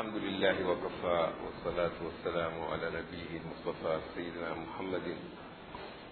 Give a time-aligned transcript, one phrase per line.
[0.00, 5.16] الحمد لله وكفى والصلاة والسلام على نبيه المصطفى سيدنا محمد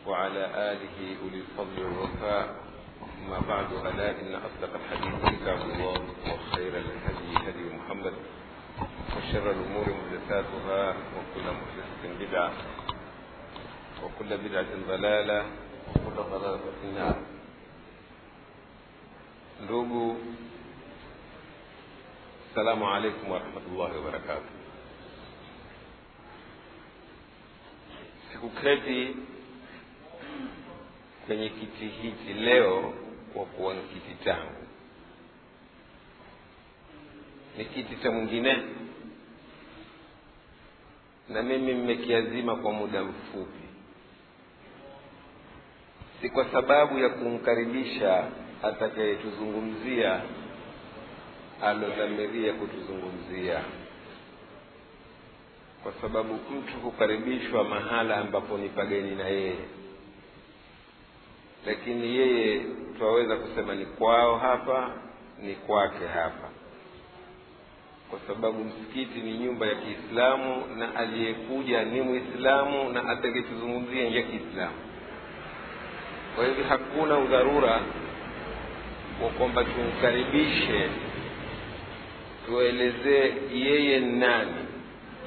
[0.06, 2.46] وعلى آله أولي الفضل والوفاء.
[3.30, 5.96] ما بعد ألا إن أصدق الحديث كتاب الله
[6.32, 8.12] وخير الهدي هدي محمد
[9.16, 10.82] وشر الأمور محدثاتها
[11.16, 12.52] وكل محدثة بدعة
[14.04, 15.40] وكل بدعة ضلالة
[15.88, 17.16] وكل ضلالة في النار.
[22.58, 24.50] Assalamu alaikum warahmatullahi wabarakatu
[28.32, 29.16] sikuketi
[31.26, 32.92] kwenye kiti hiki leo
[33.34, 34.66] kwa kuwa ni kiti changu.
[37.58, 38.62] Ni kiti cha mwingine.
[41.28, 43.68] Na mimi mmekiazima kwa muda mfupi.
[46.20, 48.28] Si kwa sababu ya kumkaribisha
[48.62, 50.22] atakayetuzungumzia
[51.62, 53.60] alodhamiria kutuzungumzia.
[55.82, 59.56] Kwa sababu mtu hukaribishwa mahala ambapo ni pageni na yeye.
[61.66, 62.60] Lakini yeye
[62.98, 64.90] twaweza kusema ni kwao hapa
[65.42, 66.48] ni kwake hapa.
[68.10, 74.76] Kwa sababu msikiti ni nyumba ya kiislamu na aliyekuja ni mwislamu na atakayetuzungumzia ya kiislamu.
[76.36, 77.80] Kwa hivyo hakuna udharura
[79.22, 80.88] wa kwamba tumkaribishe
[82.48, 84.54] tuelezee yeye ni nani?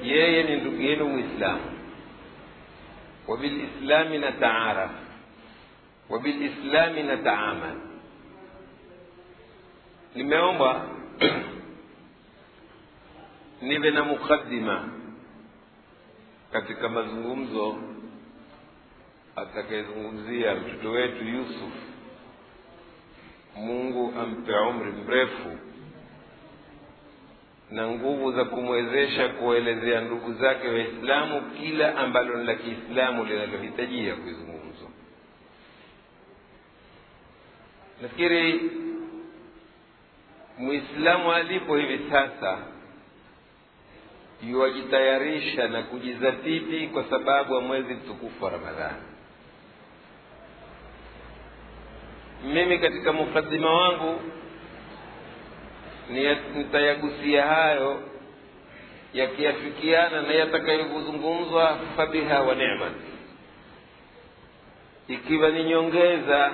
[0.02, 1.62] Yeye ni ndugu yenu mwislamu
[3.28, 4.90] wabilislami nataaraf.
[6.08, 7.76] Wabilislami nataamal.
[10.14, 10.86] Nimeomba
[13.62, 14.88] niwe na mukaddima
[16.52, 17.78] katika mazungumzo
[19.36, 21.72] atakayezungumzia mtoto wetu yusuf.
[23.56, 25.58] Mungu ampe umri mrefu
[27.72, 34.88] na nguvu za kumwezesha kuwaelezea ndugu zake waislamu kila ambalo ni la kiislamu linalohitajia kuzungumzwa.
[38.02, 38.70] Nafikiri
[40.58, 42.58] mwislamu alipo hivi sasa
[44.48, 49.02] yuwajitayarisha na kujizatiti kwa sababu ya mwezi mtukufu wa ramadhani.
[52.44, 54.20] Mimi katika mukadima wangu
[56.54, 58.02] nitayagusia hayo
[59.14, 62.92] yakiafikiana na yatakayozungumzwa fabiha wa nemat
[65.08, 66.50] ikiwa ni nyongeza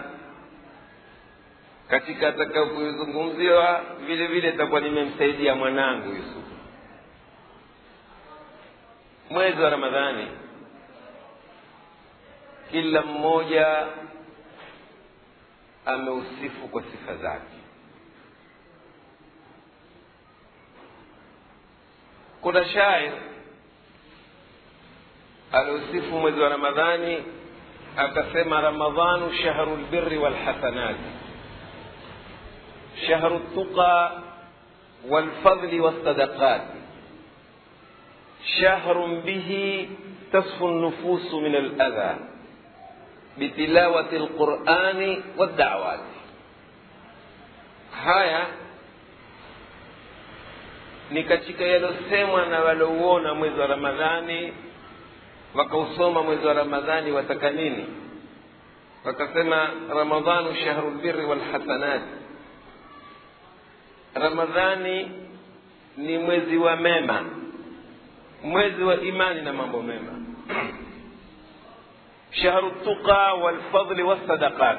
[1.88, 6.44] katika atakayozungumziwa vile vile itakuwa nimemsaidia mwanangu yusuf
[9.30, 10.26] mwezi wa ramadhani
[12.70, 13.86] kila mmoja
[15.86, 17.57] ameusifu kwa sifa zake
[22.42, 23.12] kuna shair
[25.52, 27.22] aliusifu mwezi wa ramadhani
[27.96, 31.10] akasema ramadhanu shahru lbirri walhasanati
[33.06, 34.12] shahru ltuqa
[35.10, 36.78] walfadli walsadaqati
[38.60, 39.50] شهر به
[40.32, 42.12] تصفو النفوس من الأذى
[43.38, 46.00] بتلاوة القرآن والدعوات
[48.04, 48.42] haya
[51.10, 54.52] ni katika yalosemwa na walouona mwezi wa ramadhani
[55.54, 57.86] wakausoma mwezi wa ramadhani wataka nini?
[59.04, 62.02] Wakasema ramadhanu shahru lbirri walhasanat
[64.14, 65.10] ramadhani
[65.96, 67.24] ni mwezi wa mema
[68.44, 70.12] mwezi wa imani na mambo mema.
[72.42, 74.78] Shahru tuqa walfadli wassadaqat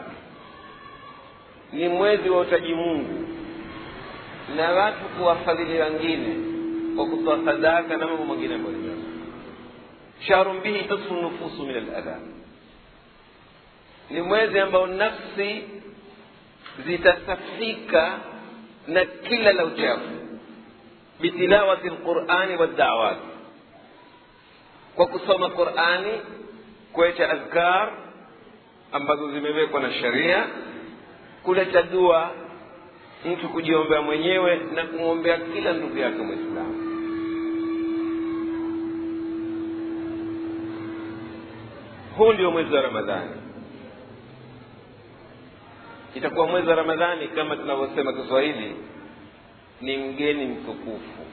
[1.74, 3.29] ni mwezi wa utaji mungu
[4.56, 6.36] na watu kuwafadhili wengine
[6.96, 9.04] kwa kutoa sadaka na mambo mengine mbalimbali
[10.28, 12.20] shahrun bihi tasfu nufusu min aladha
[14.10, 15.64] ni mwezi ambao nafsi
[16.86, 18.20] zitasafika
[18.88, 20.10] na kila la uchafu.
[21.22, 23.20] Bitilawati lqurani waddawati
[24.96, 26.12] kwa kusoma qurani
[26.94, 27.92] kuacha adhkar
[28.92, 30.48] ambazo zimewekwa na sharia
[31.44, 32.32] kuleta dua
[33.26, 36.86] mtu kujiombea mwenyewe na kumwombea kila ndugu yake mwislamu
[42.18, 43.32] huu ndio mwezi wa ramadhani.
[46.16, 48.76] Itakuwa mwezi wa ramadhani kama tunavyosema kiswahili
[49.82, 51.26] ni mgeni mtukufu.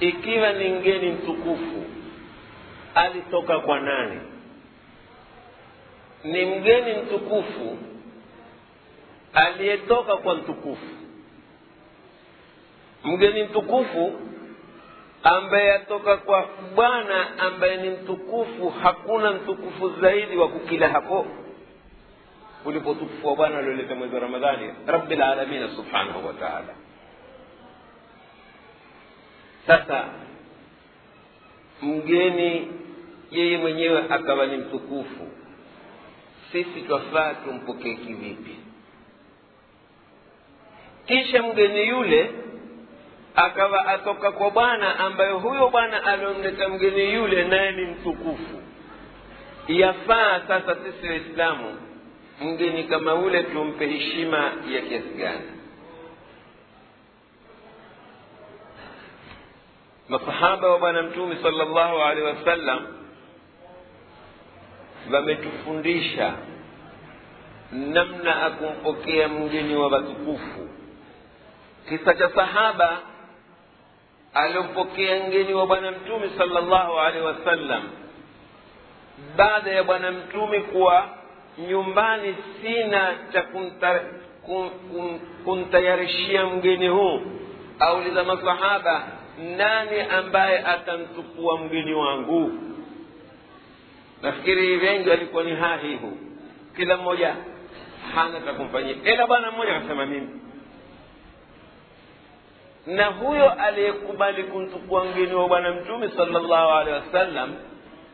[0.00, 1.84] Ikiwa ni mgeni mtukufu
[2.94, 4.20] alitoka kwa nani?
[6.24, 7.78] Ni mgeni mtukufu
[9.34, 10.86] aliyetoka kwa mtukufu.
[13.04, 14.12] Mgeni mtukufu
[15.22, 21.26] ambaye atoka kwa bwana ambaye ni mtukufu hakuna mtukufu zaidi wa kukila hapo
[22.64, 24.70] kuliko utukufu wa bwana alioleta mwezi wa ramadhani.
[24.86, 26.74] Rabilalamina subhanahu wataala
[29.66, 30.04] sasa
[31.82, 32.68] mgeni
[33.30, 35.28] yeye mwenyewe akawa ni mtukufu.
[36.52, 38.56] Sisi twafaa tumpokee kivipi
[41.06, 42.30] kisha mgeni yule
[43.34, 48.62] akawa atoka kwa bwana ambayo huyo bwana aliomleta mgeni yule naye ni mtukufu.
[49.68, 51.76] Yafaa sasa sisi waislamu
[52.40, 55.50] mgeni kama ule tumpe heshima ya kiasi gani?
[60.08, 62.86] Masahaba wa bwana mtume sala llahu alehi wasallam
[65.12, 66.34] wametufundisha
[67.72, 70.65] namna akumpokea mgeni wa watukufu
[71.88, 72.98] kisa cha sahaba
[74.34, 77.82] aliompokea mgeni wa bwana mtume sala llahu alehi wasallam
[79.36, 81.08] baada ya bwana mtume kuwa
[81.68, 83.42] nyumbani sina cha
[85.44, 87.20] kumtayarishia kun, kun, mgeni huu.
[87.78, 89.06] Auliza masahaba
[89.56, 92.52] nani ambaye atamchukua mgeni wangu?
[94.22, 96.18] Nafikiri wengi walikuwa ni hahihu
[96.76, 97.34] kila mmoja
[98.14, 98.94] hana cha kumfanyia.
[99.04, 100.28] Ila bwana mmoja akasema mimi
[102.86, 107.54] na huyo aliyekubali kumchukua mgeni wa bwana mtume salllahu alehi wasallam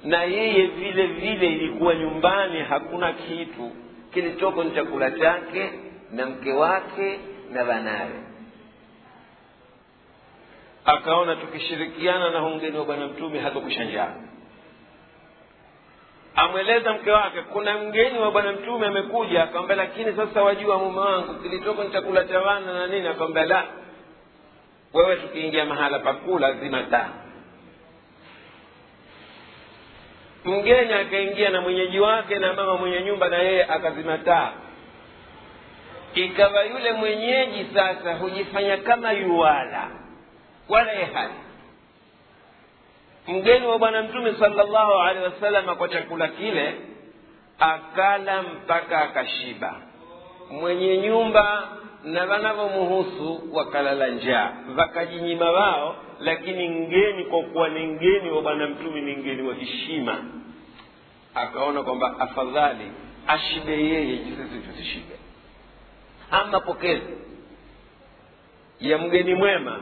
[0.05, 3.71] na yeye vile vile ilikuwa nyumbani hakuna kitu
[4.15, 5.73] kilichoko ni chakula chake
[6.11, 7.21] na mke wake
[7.53, 8.23] na banawe.
[10.85, 14.15] Akaona tukishirikiana na mgeni wa bwana mtume hatakusha njaa.
[16.35, 19.43] Amweleza mke wake kuna mgeni wa bwana mtume amekuja.
[19.43, 23.09] Akamwambia lakini sasa wajua mume wangu kilichoko ni chakula cha wana na nini?
[23.09, 23.65] Akamwambia la
[24.95, 27.09] wewe tukiingia mahala pakula zima taa
[30.45, 34.53] mgeni akaingia na mwenyeji wake na mama mwenye nyumba na yeye akazima taa
[36.15, 39.89] ikawa yule mwenyeji sasa hujifanya kama yuwala.
[40.69, 41.33] Wala ye hali
[43.29, 46.75] mgeni wa bwana mtume salllahu alehi wasalama kwa chakula kile
[47.59, 49.75] akala mpaka akashiba.
[50.51, 51.69] Mwenye nyumba
[52.05, 54.53] na wanavomuhusu wakalala njaa.
[54.79, 60.25] Wakajinyima wao lakini ngeni kwa kuwa ni ngeni wa bwana mtume ni ngeni wa heshima.
[61.35, 62.93] Akaona kwamba afadhali
[63.27, 65.15] ashibe yeye sisi tusishibe
[66.31, 67.15] ama pokezi
[68.81, 69.81] ya mgeni mwema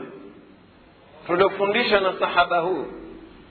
[1.27, 2.85] tuliofundishwa na sahaba huu.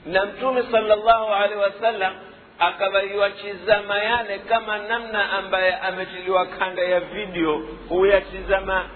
[0.06, 2.14] Na mtume salllahu alehi wasallam
[2.60, 7.68] akawaiwatizama yale kama namna ambaye ametiliwa kanda ya video.
[7.88, 8.88] Huyatizama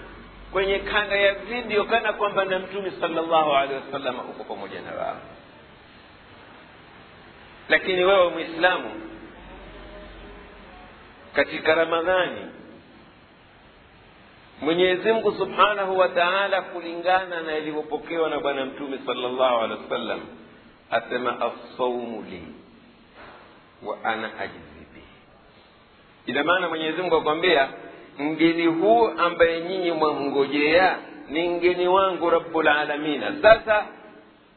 [0.51, 5.17] kwenye kanda ya video kana kwamba na mtume salllahu alehi wasalama uko pamoja na wao.
[7.69, 8.91] Lakini wewe mwislamu
[11.33, 12.41] katika ramadhani
[14.61, 20.19] mwenyezi mungu subhanahu wa taala kulingana na ilivyopokewa na bwana mtume salllahu alehi wasallam
[20.91, 22.43] asema assaumu li
[23.83, 25.05] wa ana ajizi bihi
[26.25, 27.69] ina maana mwenyezi mungu akwambia
[28.19, 30.97] mgeni huu ambaye nyinyi mwamngojea
[31.29, 33.85] ni mgeni wangu rabulalamina sasa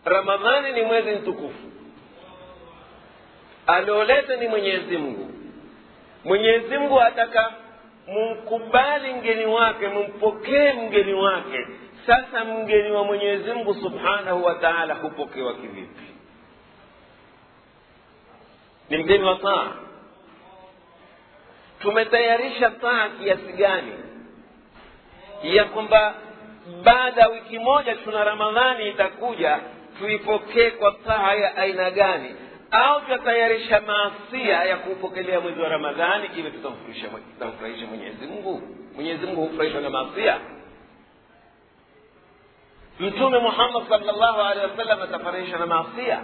[0.04, 1.68] ramadhani ni mwezi mtukufu.
[3.66, 5.30] Alioleta ni mwenyezi mungu.
[6.24, 7.52] Mwenyezi mungu ataka
[8.08, 11.66] mumkubali mgeni wake mumpokee mgeni wake.
[12.06, 16.02] Sasa mgeni wa mwenyezi mungu subhanahu wa taala hupokewa kivipi
[18.90, 19.72] ni mgeni wa taa
[21.80, 23.92] tumetayarisha taa kiasi gani?
[25.42, 26.14] Ya kwamba
[26.84, 29.60] baada ya wiki moja tuna ramadhani itakuja
[29.98, 32.34] tuipokee kwa taa ya aina gani?
[32.70, 38.62] Au tutatayarisha maasia ya kuupokelea mwezi wa ramadhani iwe tutamfurahisha mwenyezi mungu?
[38.94, 40.38] Mwenyezi mungu hufurahishwa na maasia.
[43.00, 46.22] Mtume muhammad salllahu alehi wasallam atafurahishwa na maasia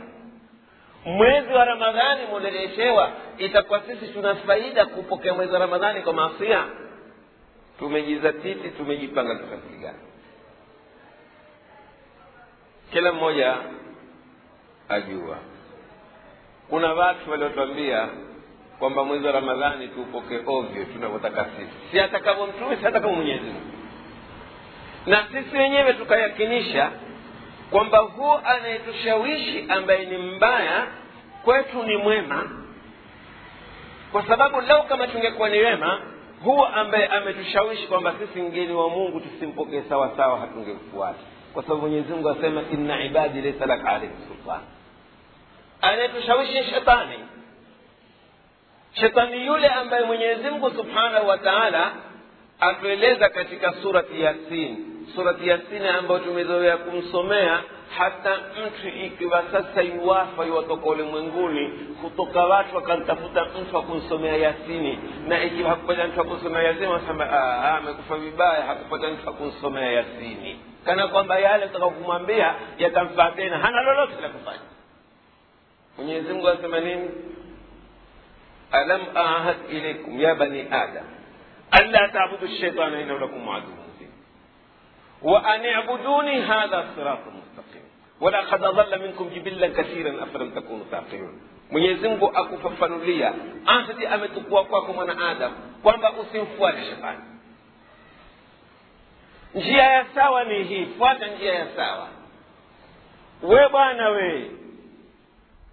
[1.05, 6.65] mwezi wa ramadhani muleletewa itakuwa sisi tuna faida kupokea mwezi wa ramadhani kwa maasia.
[7.79, 9.99] Tumejizatiti tumejipanga tukafiki gani?
[12.93, 13.57] Kila mmoja
[14.89, 15.37] ajua.
[16.71, 18.09] Kuna watu waliotwambia
[18.79, 21.73] kwamba mwezi wa ramadhani tuupokee ovyo tunavyotaka sisi.
[21.91, 23.53] Si atakavyo mtume si atakavyo mwenyezi
[25.07, 26.91] na sisi wenyewe tukayakinisha
[27.71, 30.87] kwamba huu anayetushawishi ambaye ni mbaya
[31.45, 32.51] kwetu ni mwema.
[34.13, 36.01] Kwa sababu lau kama tungekuwa ni wema
[36.45, 41.19] huu ambaye ametushawishi kwamba sisi mgeni wa mungu tusimpokee sawasawa sawa hatungemfuata
[41.55, 44.61] kwa sababu mwenyezi mungu asema inna ibadi laisa laka alaihim sultan.
[45.81, 47.19] Anayetushawishi shetani.
[48.93, 51.93] Shetani yule ambaye mwenyezi mungu subhanahu wa taala
[52.61, 57.61] atueleza katika surati yasin surati yasini ambayo tumezoea kumsomea
[57.99, 61.69] hata mtu ikiwa sasa iwafa iwatoka ulimwenguni
[62.03, 64.99] kutoka watu wakamtafuta mtu akumsomea yasini.
[65.29, 70.59] Na ikiwa hakupata mtu akumsomea yasini wanasema ah, ah, amekufa vibaya hakupata mtu akumsomea yasini.
[70.85, 73.59] Kana kwamba yale utaka kumwambia yatamfaa tena.
[73.59, 74.61] Hana lolote la kufanya.
[75.97, 77.11] Mwenyezi mungu anasema nini?
[78.73, 81.05] Alam ahad ilaikum ya bani adam
[81.71, 83.84] alla tabudu shaitana inahu aduu
[85.24, 87.84] وأن اعبدوني هذا صراط مستقيم
[88.22, 91.42] ولقد ضل منكم جبلا كثيرا أفلم تكونوا تعقلون
[91.72, 93.34] mwenyezi mungu akufafanulia
[93.66, 97.20] asati ametukua kwako mwanaadamu kwamba usimfuate shetani
[99.56, 102.08] njia ya sawa ni hii fuata njia ya sawa
[103.44, 104.52] we bwana we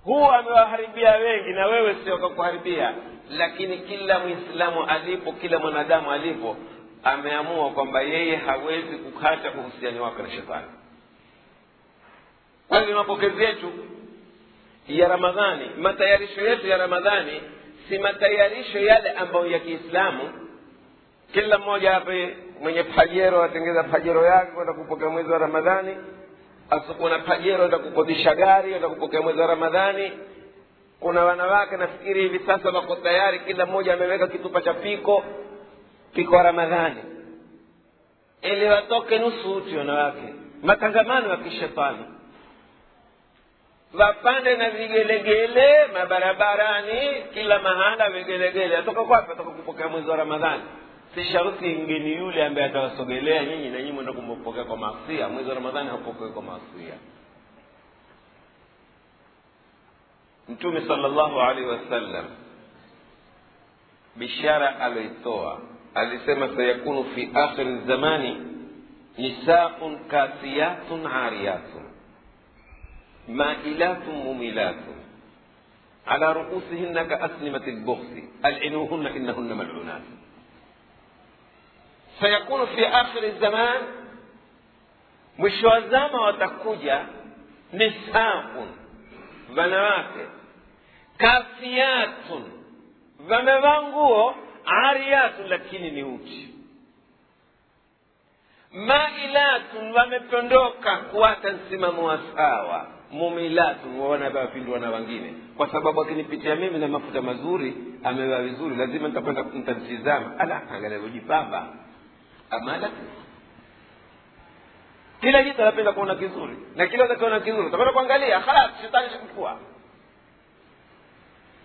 [0.04, 2.94] huu amewaharibia wengi na wewe sio kakuharibia
[3.30, 6.56] lakini kila mwislamu alipo kila mwanadamu alipo
[7.03, 10.67] ameamua kwamba yeye hawezi kukata uhusiano wake na shetani.
[12.67, 13.72] Kwani mapokezi yetu
[14.88, 17.41] ya ramadhani matayarisho yetu ya ramadhani
[17.89, 20.29] si matayarisho yale ambayo ya kiislamu.
[21.34, 25.98] Kila mmoja ape mwenye pajero atengeza pajero yake kwenda kupokea mwezi wa ramadhani
[26.70, 30.12] asikuwa na pajero enda kukodisha gari enda kupokea mwezi wa ramadhani.
[31.00, 35.24] Kuna wanawake nafikiri hivi sasa wako tayari kila mmoja ameweka kitupa cha piko
[36.13, 37.01] piko wa ramadhani.
[38.41, 40.34] Ili watoke nusu uti wanawake.
[40.63, 42.06] Matangamano ya kishetani.
[43.94, 48.77] Wapande na vigelegele mabarabarani kila mahala vigelegele.
[48.77, 50.63] Atoka kwapi atoka kupokea mwezi wa ramadhani.
[51.15, 55.56] Si sharuti mgeni yule ambaye atawasogelea nyinyi na nyinyi mwenda kumpokea kwa maasia mwezi wa
[55.56, 56.94] ramadhani haupokee kwa maasia
[60.50, 62.25] mtume salllahu alaihi wasallam
[64.15, 65.60] bishara aloitoa
[65.95, 68.38] alisema sayakunu fi akhiri zamani
[69.17, 71.83] nisaun kasiyatun ariyatun
[73.27, 74.95] mailatun mumilatun
[76.07, 78.12] على رؤوسهن كأسنمة البخس
[78.45, 80.01] ألعنوهن إنهن ملعونات
[82.19, 83.81] سيكون في آخر الزمان
[85.38, 87.05] mwisho wa zama watakuja
[87.74, 88.67] nisaun
[89.57, 90.25] wanawake
[91.17, 92.43] kafiyatun
[93.29, 94.36] wamevaa nguo
[94.71, 96.47] ariyatun lakini ni uchi.
[98.73, 106.87] Mailatun wamepondoka kuwata msimamo wa sawa mumilatun wanavapindwa na wengine kwa sababu akinipitia mimi na
[106.87, 107.73] mafuta mazuri
[108.03, 110.39] amevaa vizuri lazima nitakwenda ntamtizama.
[110.39, 111.67] Ala angalia kujipamba.
[112.49, 112.89] Amala.
[115.21, 116.57] Kila kitu anapenda kuona kizuri.
[116.75, 118.39] Na kila utakiona kizuri utakwenda kuangalia.
[118.39, 119.59] Khalas shetani shakukua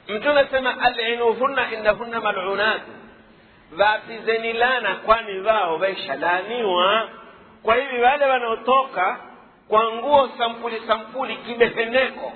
[0.08, 2.82] mtume asema alinuhunna innahunna malunat.
[3.72, 7.08] Vapizeni lana kwani wao waishalaaniwa
[7.62, 9.16] kwa hivi wale wanaotoka
[9.68, 12.32] kwa nguo sampuli sampuli kibeheneko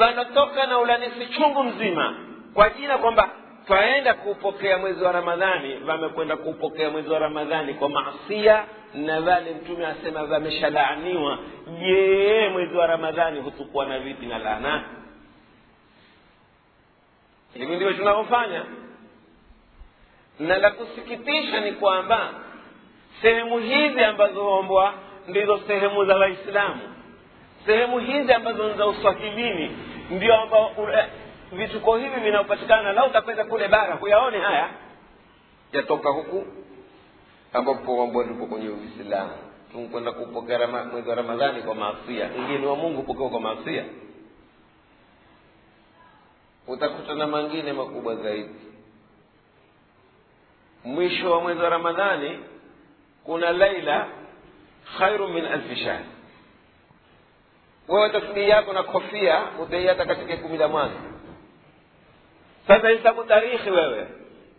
[0.00, 2.14] wanatoka na ulanisi chungu mzima
[2.54, 3.28] kwa jina kwamba
[3.66, 9.86] twaenda kuupokea mwezi wa ramadhani wamekwenda kuupokea mwezi wa ramadhani kwa maasia na vale mtume
[9.86, 11.38] asema wameshalaaniwa.
[11.80, 14.82] Je mwezi wa ramadhani hutukuwa na vipi na laana
[17.54, 18.64] hivi ndivyo tunavyofanya.
[20.38, 22.30] Na la kusikitisha ni kwamba
[23.22, 24.94] sehemu hizi ambazo ombwa
[25.28, 26.80] ndizo sehemu za waislamu.
[27.66, 29.76] Sehemu hizi ambazo ni za uswahilini
[30.10, 30.70] ndio ambao
[31.52, 34.68] vituko hivi vinaopatikana lau takweza kule bara huyaone haya?
[35.72, 36.44] Yatoka huku
[37.52, 39.32] ambapo ambao ndipo kwenye uislamu.
[39.72, 43.84] Tunkwenda kupokea mwezi wa ramadhani kwa maasia mgeni wa mungu pokewa kwa maasia
[46.66, 48.54] utakuta na mangine makubwa zaidi.
[50.84, 52.38] Mwisho wa mwezi wa ramadhani
[53.24, 54.06] kuna laila
[54.98, 56.00] khairu min alfi shahr.
[57.88, 60.96] Wewe tasbii yako na kofia utaiata katika kumi la mwanzo
[62.66, 64.06] sasa hesabu tarikhi wewe.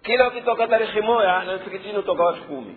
[0.03, 2.75] Kila ukitoka tarikhi moya na msikitini utoka watu kumi.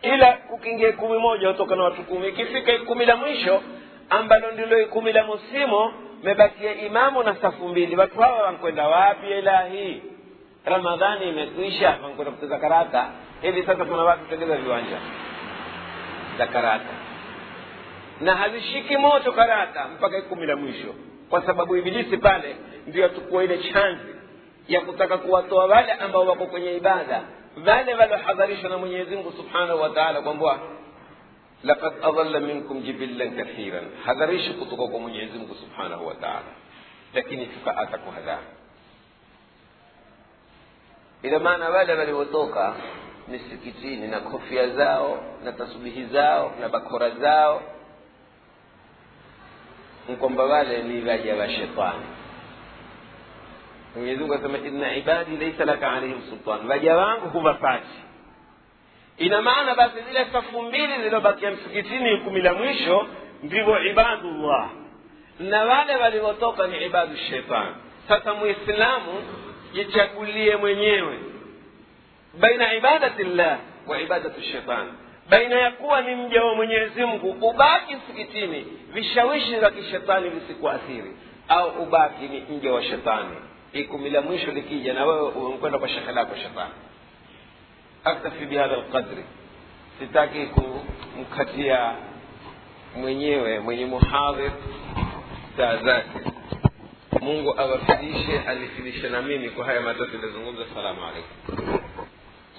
[0.00, 2.28] Kila ukiingia kumi moja utoka na watu kumi.
[2.28, 3.62] Ikifika kumi la mwisho
[4.10, 7.96] ambalo ndilo kumi la musimo mebakia imamu na safu mbili.
[7.96, 10.02] Watu hawa wankwenda wapi ilahi?
[10.64, 13.10] Ramadhani imekwisha wankwenda kucheza karata.
[13.42, 14.96] Hivi sasa kuna watu tengeza viwanja
[16.38, 16.94] za karata.
[18.20, 20.94] Na hazishiki moto karata mpaka kumi la mwisho.
[21.30, 24.14] Kwa sababu ibilisi pale ndio atukua ile chanzi
[24.68, 27.20] ya kutaka kuwatoa wale ambao wako kwenye ibada.
[27.66, 30.20] Wale waliohadharishwa na mwenyezi mungu subhanahu wa taala
[31.64, 33.82] لقد أظل منكم جبلا كثيرا.
[34.04, 36.52] هذا ريش قطبكم يعزمك سبحانه وتعالى.
[37.14, 38.38] لكن فقاتك هذا.
[41.24, 42.74] إذا ما نوالا من وطوكا
[43.28, 47.60] نسكتين نكفيا زاو نتصبه زاو نبكر زاو.
[50.10, 52.00] نكم بوالا لباجة وشيطان
[53.96, 56.70] ويزوك سمع إن عبادي ليس لك عليهم سلطان.
[56.70, 57.94] وجوانك هو فاتح
[59.22, 63.06] ina maana basi zile safu mbili zilizobakia msikitini kumi la mwisho
[63.42, 64.70] ndivyo ibadullah.
[65.40, 67.74] Na wale waliotoka ni ibadu shetani
[68.08, 69.12] sasa muislamu
[69.74, 71.18] jichagulie mwenyewe.
[72.40, 74.92] Baina ibadati llah wa ibadati shetani
[75.30, 78.66] baina ya kuwa ni mja wa mwenyezi mungu ubaki msikitini.
[78.92, 81.12] Vishawishi vya kishetani visikuathiri.
[81.48, 83.36] Au ubaki ni mja wa shetani
[83.72, 86.72] ikumi la mwisho likija na wewe umekwenda kwa shekhe lako shetani
[88.04, 89.24] aktafi bihadha lqadri
[89.98, 91.94] sitaki kumkatia
[92.96, 94.52] mwenyewe mwenye muhadhir
[95.56, 96.18] saa zake
[97.20, 101.78] mungu awafidishe alifidishe na mimi kwa haya matatu ilizungumza assalamu alaikum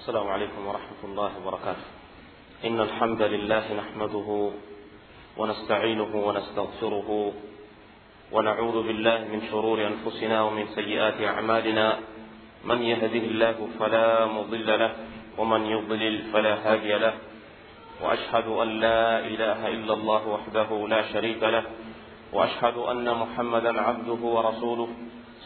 [0.04, 1.86] السلام عليكم ورحمة الله وبركاته
[2.64, 4.50] إن الحمد لله نحمده
[5.36, 7.32] ونستعينه ونستغفره
[8.32, 11.86] ونعوذ بالله من شرور أنفسنا ومن سيئات أعمالنا
[12.64, 14.92] من يهده الله فلا مضل له
[15.38, 17.14] ومن يضلل فلا هادي له
[18.02, 21.64] وأشهد أن لا إله إلا الله وحده لا شريك له
[22.32, 24.88] وأشهد أن محمدا عبده ورسوله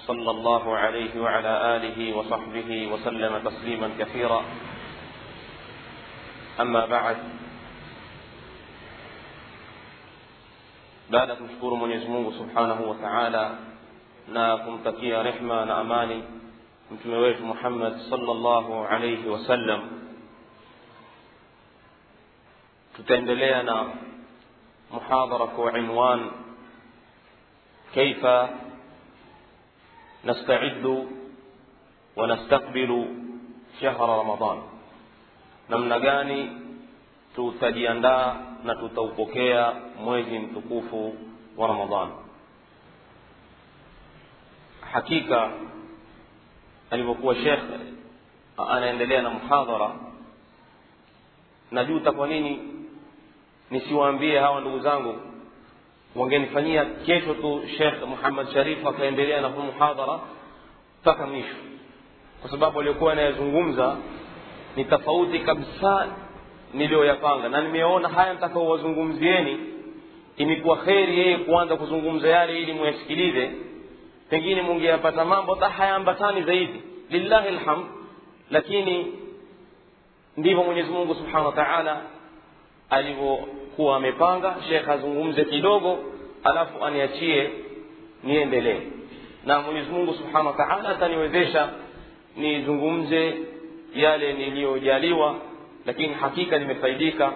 [0.07, 4.41] صلى الله عليه وعلى آله وصحبه وسلم تسليما كثيرا.
[6.61, 7.17] أما بعد
[11.11, 13.51] baada ya kumshukuru mwenyezi mungu subhanahu wa taala
[14.29, 16.25] na kumtakia rehma na amani
[16.91, 19.81] مثل رواية محمد صلى الله عليه وسلم
[22.99, 23.95] تتندلينا
[24.93, 26.31] محاضرة وعنوان
[27.95, 28.27] كيف
[30.25, 30.87] نستعد
[32.17, 32.91] ونستقبل
[33.81, 34.59] شهر رمضان
[35.71, 36.41] نمنا قاني
[37.37, 38.17] تتديندا
[38.65, 39.65] نتتوقكيا
[40.01, 40.91] موزن تقوف
[41.57, 42.09] ورمضان
[44.83, 45.43] حقيقة
[46.91, 47.61] alivyokuwa shekh
[48.69, 49.91] anaendelea na muhadhara.
[51.71, 52.61] Najuta kwa nini
[53.71, 55.15] nisiwaambie hawa ndugu zangu.
[56.17, 60.21] Wangenifanyia kesho tu shekh muhammad sharif akaendelea na muhadhara
[61.03, 61.55] mpaka mwisho.
[62.41, 63.97] Kwa sababu aliyokuwa anayezungumza
[64.77, 66.07] ni tofauti kabisa
[66.75, 67.49] niliyoyapanga.
[67.49, 69.59] Na nimeona haya nitakaowazungumzieni
[70.37, 73.51] imekuwa kheri yeye kuanza kuzungumza yale ili muyasikilize
[74.31, 76.83] pengine mungeyapata mambo hayaambatani zaidi.
[77.11, 77.87] Lillahi lhamd
[78.51, 79.13] lakini
[80.37, 82.01] ndivyo mwenyezi mungu subhanahu wa taala
[82.91, 84.57] alivyokuwa amepanga.
[84.69, 85.99] Shekh azungumze kidogo
[86.45, 87.51] alafu aniachie
[88.25, 88.81] niendelee.
[89.45, 91.69] Na mwenyezi mungu subhanahu wa taala ataniwezesha
[92.37, 93.35] nizungumze
[93.95, 95.35] yale niliyojaliwa
[95.87, 97.33] lakini hakika nimefaidika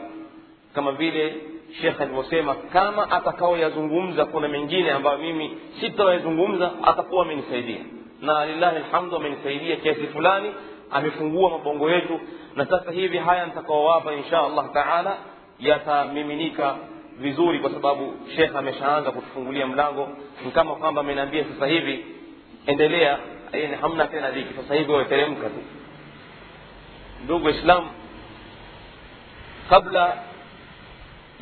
[0.75, 1.35] kama vile
[1.81, 7.81] shekh alivyosema kama atakaoyazungumza kuna mengine ambayo mimi sitawayazungumza atakuwa amenisaidia.
[8.21, 10.51] Na lillahi lhamdu amenisaidia kiasi fulani
[10.91, 12.21] amefungua mabongo yetu.
[12.57, 15.17] Na sasa hivi haya nitakaowapa insha allah taala
[15.61, 16.77] yatamiminika
[17.19, 20.09] vizuri kwa sababu shekh ameshaanza kutufungulia mlango.
[20.45, 22.05] Ni kama kwamba ameniambia sasa hivi
[22.67, 23.19] endelea
[23.53, 24.55] yani hamna tena dhiki.
[24.63, 25.63] Sasa hivi wateremka tu.
[27.25, 27.89] Ndugu waislamu
[29.71, 30.17] kabla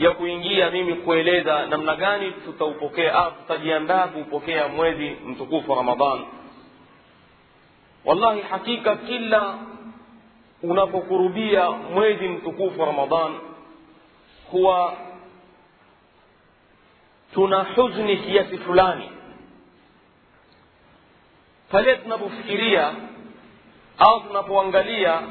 [0.01, 6.25] ya kuingia mimi kueleza namna gani tutaupokea au tutajiandaa kuupokea mwezi mtukufu wa ramadhan.
[8.05, 9.59] Wallahi hakika kila
[10.63, 13.33] unapokurubia mwezi mtukufu wa ramadhan
[14.51, 14.97] huwa
[17.35, 19.11] tuna huzuni kiasi fulani.
[21.71, 22.95] Pale tunapofikiria
[23.99, 25.23] au tunapoangalia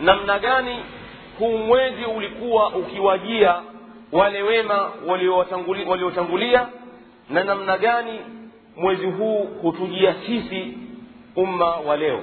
[0.00, 0.84] namna gani
[1.38, 3.62] huu mwezi ulikuwa ukiwajia
[4.12, 6.12] wale wema waliotangulia walio
[7.30, 8.20] na namna gani
[8.76, 10.78] mwezi huu hutujia sisi
[11.36, 12.20] umma wa leo.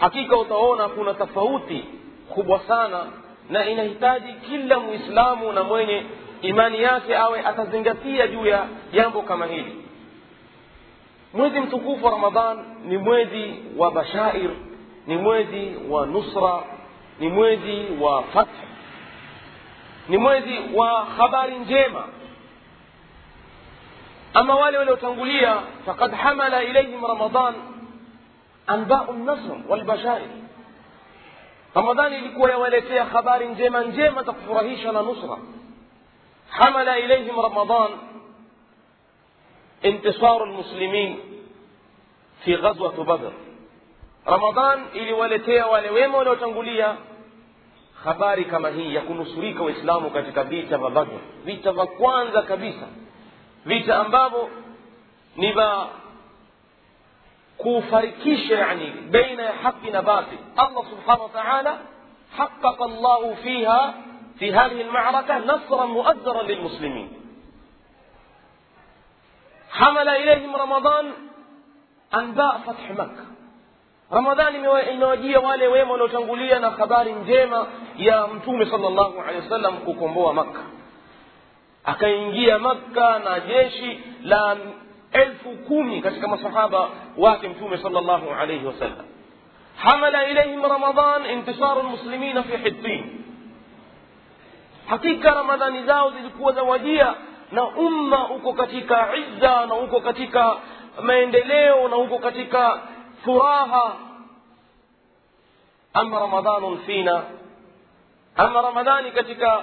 [0.00, 1.84] Hakika utaona kuna tofauti
[2.28, 3.06] kubwa sana
[3.50, 6.02] na inahitaji kila mwislamu na mwenye
[6.42, 9.76] imani yake awe atazingatia juu ya jambo kama hili.
[11.34, 14.50] Mwezi mtukufu wa ramadhan ni mwezi wa bashair
[15.06, 16.62] ni mwezi wa nusra
[17.22, 18.48] ni mwezi wa fath
[20.08, 22.04] ni mwezi wa habari njema
[24.34, 25.56] ama wale waliotangulia
[25.86, 27.54] fakad hamala ilaihim ramadan
[28.66, 30.28] anbau nasr walbashair
[31.74, 35.36] ramadhani ilikuwa yawaletea habari njema njema za kufurahisha na nusra
[36.48, 37.90] hamala ilaihim ramadan
[39.82, 41.16] intisaru lmuslimin
[42.44, 43.32] fi ghazwati badr
[44.26, 46.96] ramadan iliwaletea wale wema waliotangulia
[48.04, 52.86] habari kama hii ya kunusurika waislamu katika vita vya badr vita vya kwanza kabisa
[53.66, 54.50] vita ambavyo
[55.36, 55.86] ni vya
[57.56, 61.78] kufarikisha yani baina ya haqi na batil allah subhanahu wa taala
[62.38, 63.94] حقق الله فيها
[64.38, 67.08] في هذه المعركة نصرا مؤزرا للمسلمين
[69.70, 71.12] حمل إليهم رمضان
[72.14, 73.24] أنباء فتح مكة
[74.12, 74.58] ramadhani
[74.94, 80.60] imewajia wale wema waliotangulia na habari njema ya mtume salllahu alehi wasallam kukomboa makka
[81.84, 84.56] akaingia makka na jeshi la
[85.12, 89.06] elfu kumi katika masahaba wake mtume salllahu alaihi wasallam
[89.76, 93.24] hamala ilaihim ramadan intisaru lmuslimina fi hitin
[94.86, 97.14] hakika ramadhani zao zilikuwa zawajia
[97.52, 100.56] na umma uko katika izza na uko katika
[101.02, 102.80] maendeleo na uko katika
[103.24, 103.96] furaha
[105.94, 107.22] ama ramadanun fina
[108.36, 109.62] ama ramadhani katika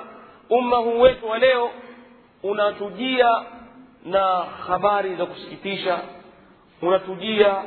[0.49, 1.71] umma huu wetu wa leo
[2.43, 3.43] unatujia
[4.05, 4.23] na
[4.67, 5.99] habari za kusikitisha
[6.81, 7.63] unatujia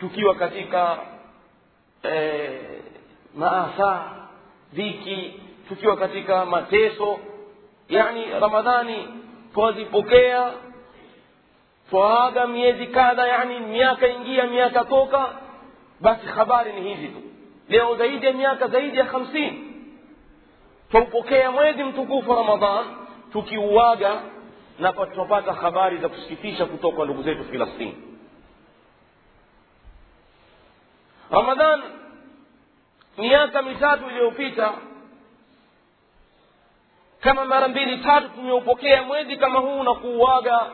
[0.00, 0.98] tukiwa katika
[2.02, 2.60] eh,
[3.34, 4.10] maafa
[4.72, 7.18] dhiki tukiwa katika mateso.
[7.88, 9.08] Yani ramadhani
[9.54, 10.52] twazipokea
[11.90, 15.28] twaaga miezi kadha yani miaka ingia miaka toka
[16.00, 17.22] basi habari ni hizi tu.
[17.68, 19.70] Leo zaidi ya miaka zaidi ya hamsini.
[20.90, 22.84] Twaupokea mwezi mtukufu ramadhan
[23.32, 24.20] tukiuaga
[24.78, 27.96] na tunapata habari za kusikitisha kutoka ndugu zetu filastini
[31.30, 31.82] ramadhan
[33.18, 34.72] miaka mitatu iliyopita
[37.20, 40.66] kama mara mbili tatu tumeupokea mwezi kama huu na kuuaga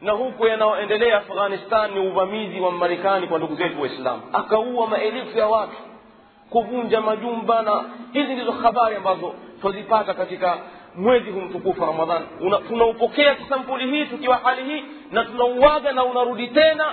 [0.00, 4.22] na huku yanayoendelea afghanistan ni uvamizi wa marekani kwa ndugu zetu waislamu.
[4.32, 5.76] Akaua maelfu ya watu
[6.50, 10.58] kuvunja majumba na hizi ndizo habari ambazo twazipata katika
[10.96, 12.22] mwezi huu mtukufu ramadhan
[12.68, 16.84] tunaupokea kisampuli hii tukiwa hali hii na tunauaga na unarudi tena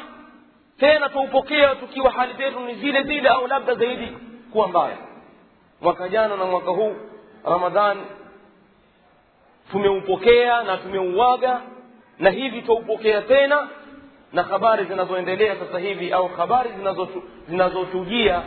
[0.79, 4.17] tena twaupokea tukiwa hali zetu ni zile zile au labda zaidi
[4.51, 4.97] kuwa mbaya.
[5.81, 6.95] Mwaka jana na mwaka huu
[7.45, 7.97] ramadhan
[9.71, 11.61] tumeupokea na tumeuaga
[12.19, 13.69] na hivi twaupokea tena
[14.33, 16.69] na habari zinazoendelea sasa hivi au habari
[17.47, 18.41] zinazotujia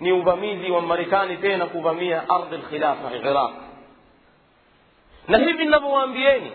[0.00, 3.50] ni uvamizi wa marekani tena kuvamia ardhi lkhilafa iraq
[5.28, 6.52] na hivi ninavyowaambieni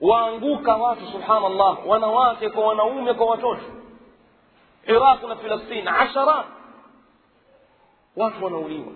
[0.00, 3.62] waanguka watu subhanallah wanawake kwa wanaume kwa watoto
[4.86, 6.46] iraq na filastini asharat
[8.16, 8.92] watu wanauliwa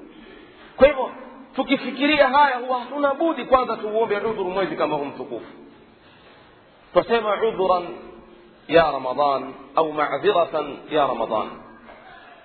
[0.76, 1.10] kwa hivyo
[1.54, 5.46] tukifikiria haya huwa hatuna budi kwanza tuuombe udhuru mwezi kama huu mtukufu
[6.94, 7.88] فسمع عذرا
[8.68, 11.48] يا رمضان أو معذرة يا رمضان.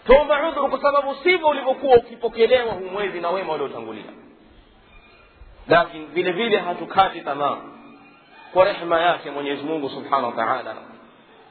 [0.06, 4.10] توم عذر بسبب سيبه لبقوه كي بوكيليه وهم ويذي نويمه ولو تنقلية.
[5.68, 7.60] لكن بلا هاتو هتكاتي تمام.
[8.56, 10.74] ورحمة ياكي من يزمونه سبحانه وتعالى.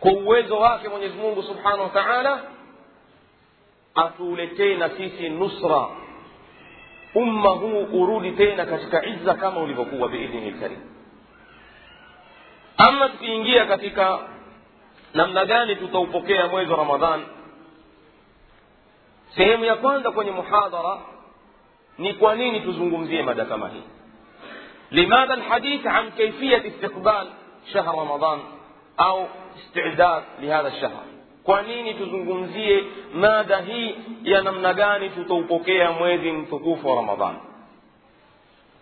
[0.00, 2.40] كويزو ياكي من يزمونه سبحانه وتعالى.
[3.96, 5.96] أتولتين سيسي نصرة.
[7.16, 10.95] أمه أرودتين كشك عزة كما لبقوه بإذن الكريم.
[12.78, 14.18] Ama tukiingia katika
[15.14, 17.22] namna gani tutaupokea mwezi wa ramadhan?
[19.36, 20.98] Sehemu ya kwanza kwenye muhadhara
[21.98, 23.82] ni kwa nini tuzungumzie mada kama hii?
[24.90, 27.26] Limadha alhadith an kaifiyat istiqbal
[27.72, 28.38] shahr ramadan
[28.96, 31.04] au istidad lihadha lshahr
[31.44, 32.84] kwa nini tuzungumzie
[33.14, 37.36] mada hii ya namna gani tutaupokea mwezi mtukufu wa ramadhan?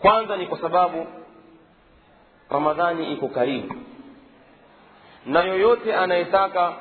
[0.00, 1.07] Kwanza ni kwa sababu
[2.50, 3.74] ramadhani iko karibu
[5.26, 6.72] na yoyote anayetaka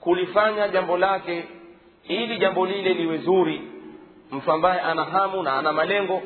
[0.00, 1.44] kulifanya jambo lake
[2.04, 3.62] ili jambo lile liwe zuri
[4.32, 6.22] mtu ambaye ana hamu na ana malengo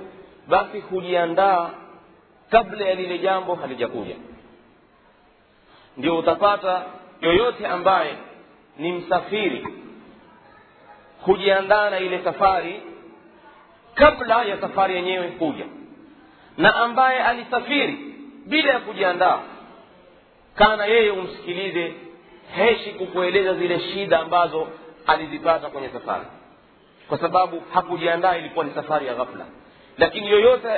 [0.48, 1.70] basi hujiandaa
[2.50, 4.16] kabla ya lile jambo halijakuja.
[5.96, 6.82] Ndio utapata
[7.20, 8.14] yoyote ambaye
[8.78, 9.66] ni msafiri
[11.22, 12.82] hujiandaa na ile safari
[13.94, 15.64] kabla ya safari yenyewe kuja.
[16.58, 18.14] Na ambaye alisafiri
[18.46, 19.38] bila ya kujiandaa
[20.58, 21.92] kana yeye umsikilize
[22.56, 24.66] heshi kukueleza zile shida ambazo
[25.06, 26.24] alizipata kwenye safari.
[27.08, 29.44] Kwa sababu hakujiandaa ilikuwa ni safari ya ghafla.
[29.98, 30.68] Lakini yoyote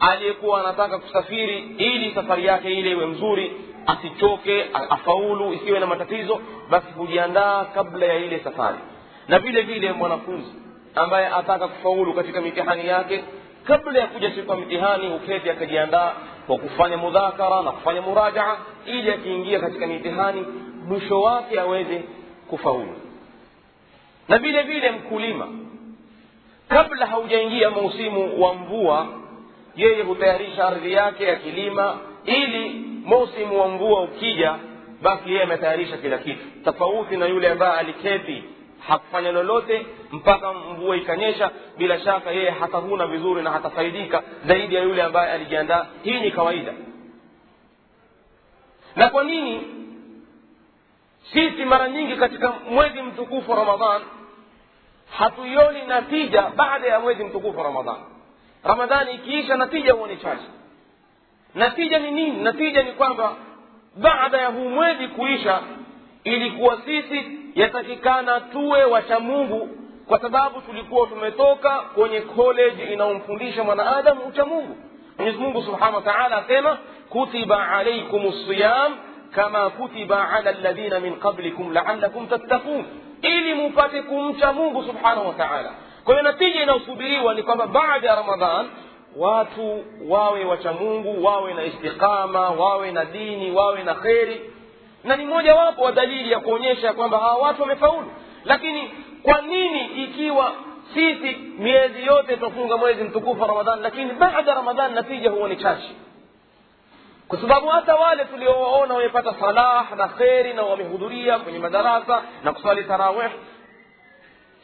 [0.00, 3.52] aliyekuwa anataka kusafiri ili safari yake ile iwe mzuri
[3.86, 8.78] asichoke afaulu isiwe na matatizo basi hujiandaa kabla ya ile safari.
[9.28, 10.52] Na vile vile mwanafunzi
[10.94, 13.24] ambaye ataka kufaulu katika mitihani yake
[13.64, 16.12] kabla ya kuja siku ya mtihani huketi akajiandaa
[16.48, 18.56] kwa kufanya mudhakara na kufanya murajaa
[18.86, 20.44] ili akiingia katika mitihani
[20.86, 22.02] mwisho wake aweze
[22.50, 22.92] kufaulu.
[24.28, 25.48] Na vile vile mkulima
[26.68, 29.06] kabla haujaingia mausimu wa mvua
[29.76, 34.54] yeye hutayarisha ardhi yake akilima ili mausimu wa mvua ukija
[35.02, 36.40] basi yeye ametayarisha kila kitu.
[36.64, 38.44] Tofauti na yule ambaye aliketi
[38.86, 41.50] hakufanya lolote mpaka mvua ikanyesha.
[41.78, 45.86] Bila shaka yeye hatavuna vizuri na hatafaidika zaidi ya yule ambaye alijiandaa.
[46.02, 46.72] Hii ni kawaida.
[48.96, 49.66] Na kwa nini
[51.32, 54.02] sisi mara nyingi katika mwezi mtukufu wa ramadhan
[55.18, 57.96] hatuioni natija baada ya mwezi mtukufu wa ramadhan?
[58.64, 60.44] Ramadhani ikiisha natija huwa ni chache.
[61.54, 62.42] Natija ni nini?
[62.42, 63.36] Natija ni kwamba
[63.96, 65.60] baada ya huu mwezi kuisha
[66.24, 67.20] ilikuwa sisi
[67.58, 69.68] yatakikana tuwe wacha mungu
[70.08, 74.76] kwa sababu tulikuwa tumetoka kwenye college inayomfundisha mwanaadamu ucha mungu
[75.18, 78.96] mwenyezi mungu subhanahu wa taala asema kutiba alaikum siyam
[79.30, 82.84] kama kutiba ala ladhina min qablikum laalakum tattakun
[83.22, 85.70] ili mupate kumcha mungu subhanahu wa taala
[86.04, 88.66] kwa hiyo natija inayosubiriwa ni kwamba baada ya ramadhan
[89.16, 94.50] watu wawe wacha mungu wawe na istiqama wawe na dini wawe na kheri
[95.04, 98.12] na ni mojawapo wa dalili ya kuonyesha kwamba hawa watu wamefaulu.
[98.44, 98.90] Lakini
[99.22, 100.52] kwa nini ikiwa
[100.94, 105.56] sisi miezi yote tutafunga mwezi mtukufu wa ramadhani lakini baada ya ramadhani natija huwa ni
[105.56, 105.90] chache?
[107.28, 112.84] Kwa sababu hata wale tuliowaona wamepata salah na kheri na wamehudhuria kwenye madarasa na kuswali
[112.84, 113.30] tarawih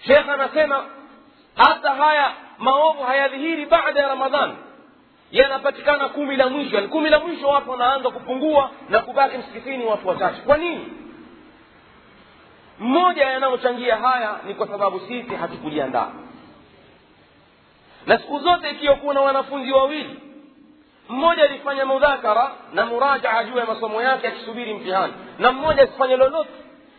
[0.07, 0.85] shekh anasema
[1.57, 4.55] hata haya maovu hayadhihiri baada ya ramadhani
[5.33, 10.09] yanapatikana kumi la mwisho yani kumi la mwisho watu wanaanza kupungua na kubaki msikitini watu
[10.09, 10.41] wachache.
[10.47, 10.93] Kwa nini?
[12.79, 16.09] Mmoja yanayochangia haya ni kwa sababu sisi hatukujiandaa.
[18.07, 20.21] Na siku zote ikiwa kuna wanafunzi wawili
[21.09, 26.51] mmoja alifanya mudhakara na murajaa juu ya masomo yake akisubiri mtihani na mmoja asifanye lolote.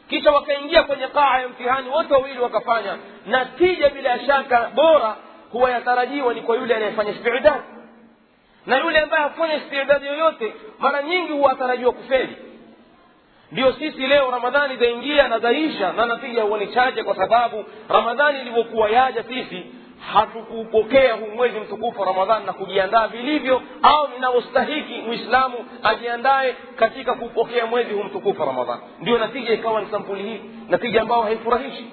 [0.10, 2.98] Kisha wakaingia kwenye kaa ya mtihani wote wawili wakafanya.
[3.26, 5.16] Natija bila shaka bora
[5.52, 7.50] huwa yatarajiwa ni kwa yule anayefanya istidadi
[8.66, 12.36] na yule ambaye hafanya istidadi yoyote mara nyingi huwa atarajiwa kufeli.
[13.52, 18.40] Ndio sisi leo ramadhani zaingia na zaisha na natija huwa ni chache kwa sababu ramadhani
[18.42, 19.66] ilivyokuwa yaja sisi
[20.14, 27.66] hatukupokea huu mwezi mtukufu wa ramadhani na kujiandaa vilivyo au inavyostahiki muislamu ajiandae katika kupokea
[27.66, 28.82] mwezi huu mtukufu wa ramadhani.
[29.00, 31.86] Ndio natija ikawa ni sampuli hii natija ambayo haifurahishi.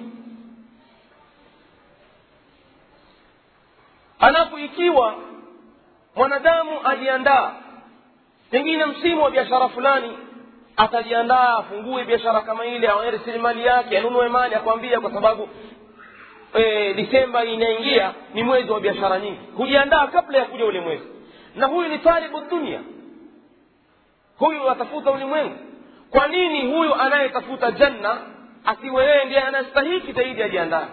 [4.19, 5.15] Halafu ikiwa
[6.15, 7.51] mwanadamu ajiandaa
[8.51, 10.17] pengine msimu wa biashara fulani
[10.77, 15.49] atajiandaa afungue biashara kama ile rasilimali yake anunue mali akwambia kwa sababu
[16.53, 19.39] e, disemba inaingia ni mwezi wa biashara nyingi.
[19.57, 21.03] Hujiandaa kabla ya kuja ule mwezi.
[21.55, 22.79] Na huyu ni talibu dunia.
[24.37, 25.55] Huyu atafuta ulimwengu.
[26.11, 28.17] Kwa nini huyu anayetafuta janna
[28.65, 30.85] asiwe yeye ndiye anastahiki zaidi ajiandae?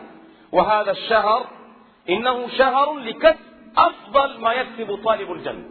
[0.52, 1.42] Wa hadha lshahr
[2.06, 3.38] innahu shahrun likasb
[3.74, 5.64] afdal ma yaktibu talibu ljanna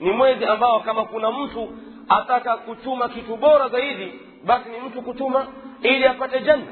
[0.00, 1.72] ni mwezi ambao kama kuna mtu
[2.08, 5.46] ataka kuchuma kitu bora zaidi basi ni mtu kuchuma
[5.82, 6.66] ili apate janna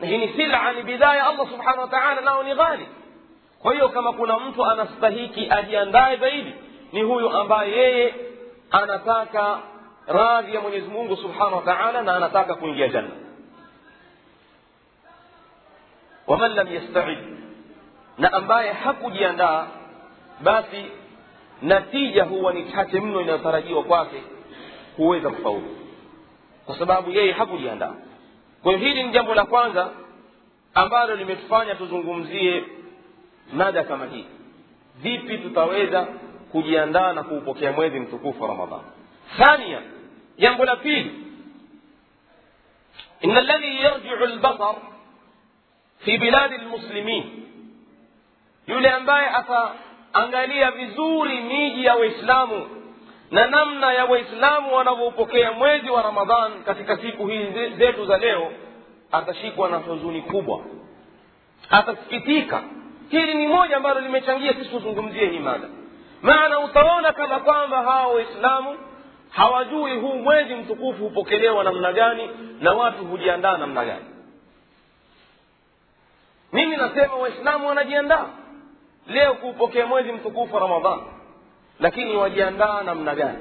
[0.00, 2.88] na hii ni sila ni bidhaa ya allah subhanahu wa taala nao ni ghali
[3.62, 6.54] kwa hiyo kama kuna mtu anastahiki ajiandae zaidi
[6.92, 8.14] ni huyu ambaye yeye
[8.70, 9.58] anataka
[10.06, 13.10] radhi ya mwenyezi mungu subhanahu wa taala na anataka kuingia janna
[16.26, 17.18] waman lam yasta'id
[18.18, 19.66] na ambaye hakujiandaa
[20.40, 20.84] basi
[21.62, 24.22] natija huwa ni chache mno inayotarajiwa kwake
[24.96, 25.76] huweza kufaulu
[26.66, 27.94] kwa sababu yeye hakujiandaa.
[28.62, 29.90] Kwa hiyo hili ni jambo la kwanza
[30.74, 32.64] ambalo limetufanya tuzungumzie
[33.52, 34.26] mada kama hii.
[34.96, 36.06] Vipi tutaweza
[36.52, 38.80] kujiandaa na kuupokea mwezi mtukufu wa ramadhan
[39.38, 39.80] thania
[40.38, 41.12] jambo la pili.
[43.20, 44.74] Ina alladhi yarjiu lbasar
[45.98, 47.43] fi biladi lmuslimin
[48.66, 52.66] yule ambaye ataangalia vizuri miji ya waislamu
[53.30, 58.52] na namna ya waislamu wanavyopokea mwezi wa ramadhan katika siku hizi zetu za leo
[59.12, 60.60] atashikwa na huzuni kubwa.
[61.70, 62.62] Atasikitika.
[63.08, 65.68] Hili ni moja ambalo limechangia sisi tuzungumzie hii mada.
[66.22, 68.78] Maana utaona kama kwamba hawa waislamu
[69.30, 74.04] hawajui huu mwezi mtukufu hupokelewa namna gani na watu hujiandaa namna gani.
[76.52, 78.26] Mimi nasema waislamu wanajiandaa
[79.06, 81.00] leo kuupokea mwezi mtukufu wa ramadhan.
[81.80, 83.38] Lakini wajiandaa namna gani?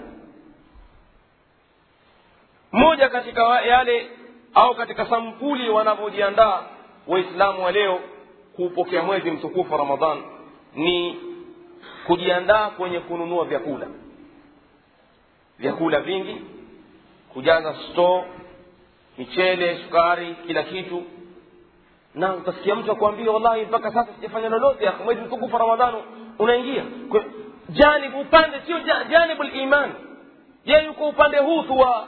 [2.71, 4.10] Moja katika yale
[4.54, 6.62] au katika sampuli wanavyojiandaa
[7.08, 7.99] waislamu wa leo
[8.56, 10.23] kuupokea mwezi mtukufu wa ramadhan
[10.76, 11.19] ni
[12.08, 13.88] kujiandaa kwenye kununua vyakula.
[15.60, 16.41] Vyakula vingi
[17.34, 18.23] kujaza store
[19.17, 21.04] michele sukari kila kitu
[22.15, 25.97] na utasikia mtu akwambia wallahi mpaka sasa sijafanya lolote mwezi mtukufu ramadhani
[26.39, 26.84] unaingia.
[27.69, 29.91] Janibu upande sio ja- janibu liman
[30.65, 32.08] je yuko upande huu wa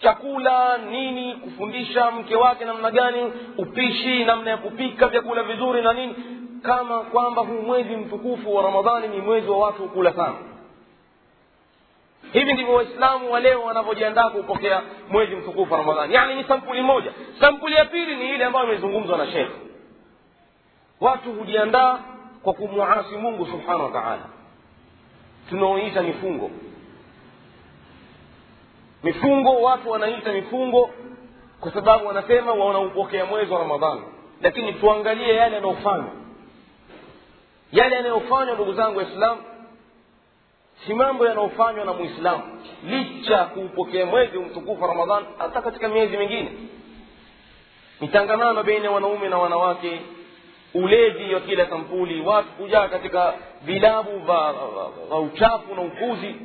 [0.00, 6.14] chakula nini kufundisha mke wake namna gani upishi namna ya kupika vyakula vizuri na nini.
[6.62, 10.34] Kama kwamba huu mwezi mtukufu wa ramadhani ni mwezi wa watu kula sana
[12.32, 16.14] hivi ndivyo waislamu wa leo wanavyojiandaa kuupokea mwezi mtukufu wa ramadhani.
[16.14, 17.12] Yani ni sampuli moja.
[17.40, 19.52] Sampuli ya pili ni ile ambayo imezungumzwa na shekhe
[21.00, 21.98] watu hujiandaa
[22.42, 24.22] kwa kumwasi mungu subhanahu wa taala.
[25.48, 26.50] Tunaoita mifungo.
[29.02, 30.90] Mifungo watu wanaita mifungo
[31.60, 34.02] kwa sababu wanasema wanaupokea mwezi wa ramadhani.
[34.42, 36.10] Lakini tuangalie yale yanayofanywa.
[37.72, 39.42] Yale yanayofanywa ndugu zangu waislamu
[40.86, 42.42] si mambo yanayofanywa na muislamu
[42.84, 46.50] licha kuupokea mwezi mtukufu ramadhan hata katika miezi mingine
[48.00, 50.00] mitangamano baina ya wanaume na wanawake
[50.74, 54.54] ulevi wa kila sampuli watu kujaa katika vilabu va
[55.18, 56.36] uchafu na upuzi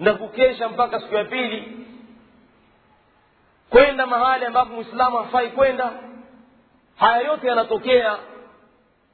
[0.00, 1.72] na kukesha mpaka siku ya pili
[3.70, 5.92] kwenda mahali ambapo mwislamu hafai kwenda.
[6.96, 8.16] Haya yote yanatokea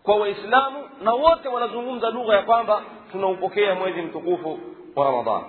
[0.02, 4.60] kwa waislamu na wote wanazungumza lugha ya kwamba tunaupokea mwezi mtukufu
[4.96, 5.42] wa ramadan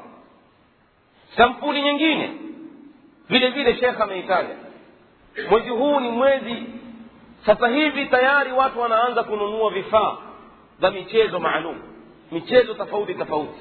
[1.38, 2.32] sampuli nyingine
[3.30, 4.56] vile vile shekh ameitaja.
[5.50, 6.64] Mwezi huu ni mwezi
[7.46, 10.18] sasa hivi tayari watu wanaanza kununua vifaa
[10.82, 11.76] za michezo maalum
[12.32, 13.60] michezo tofauti tofauti.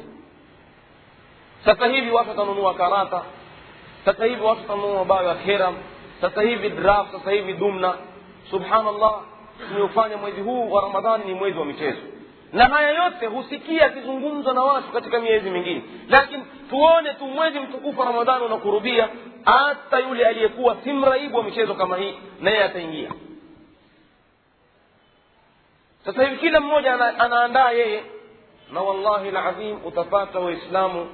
[1.64, 3.22] Sasa hivi watu watanunua karata
[4.04, 5.74] sasa hivi watu watanunua bao ya keram
[6.20, 7.94] sasa hivi draft sasa hivi dumna.
[8.50, 9.20] Subhanallah
[9.68, 11.98] tumeufanya mwezi huu wa ramadhani ni mwezi wa michezo
[12.52, 15.82] na haya yote husikia akizungumzwa na watu katika miezi mingine.
[16.08, 19.08] Lakini tuone tu mwezi mtukufu wa ramadhani unakurubia
[19.44, 23.10] hata yule aliyekuwa si mraibu wa michezo kama hii naye ataingia.
[26.04, 28.02] Sasa hivi kila mmoja ana, anaandaa yeye
[28.72, 31.08] na wallahi ladhim utapata waislamu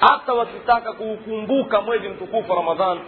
[0.00, 3.00] hata wakitaka kuukumbuka mwezi mtukufu wa ramadhan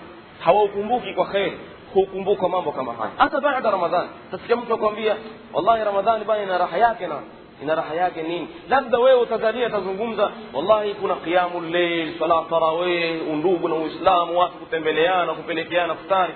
[0.44, 1.58] hawaukumbuki kwa kheri
[1.94, 3.11] hukumbuka mambo kama haya.
[3.16, 5.16] Hata baada ramadhan tasikia mtu akwambia
[5.52, 7.20] wallahi ramadhani bana ina raha yake na
[7.62, 8.49] ina raha yake nini?
[8.68, 15.35] Labda wewe utazalia atazungumza wallahi kuna qiamu lleil sala tarawih undugu na uislamu watu kutembeleana
[15.35, 16.33] kupelekeana futari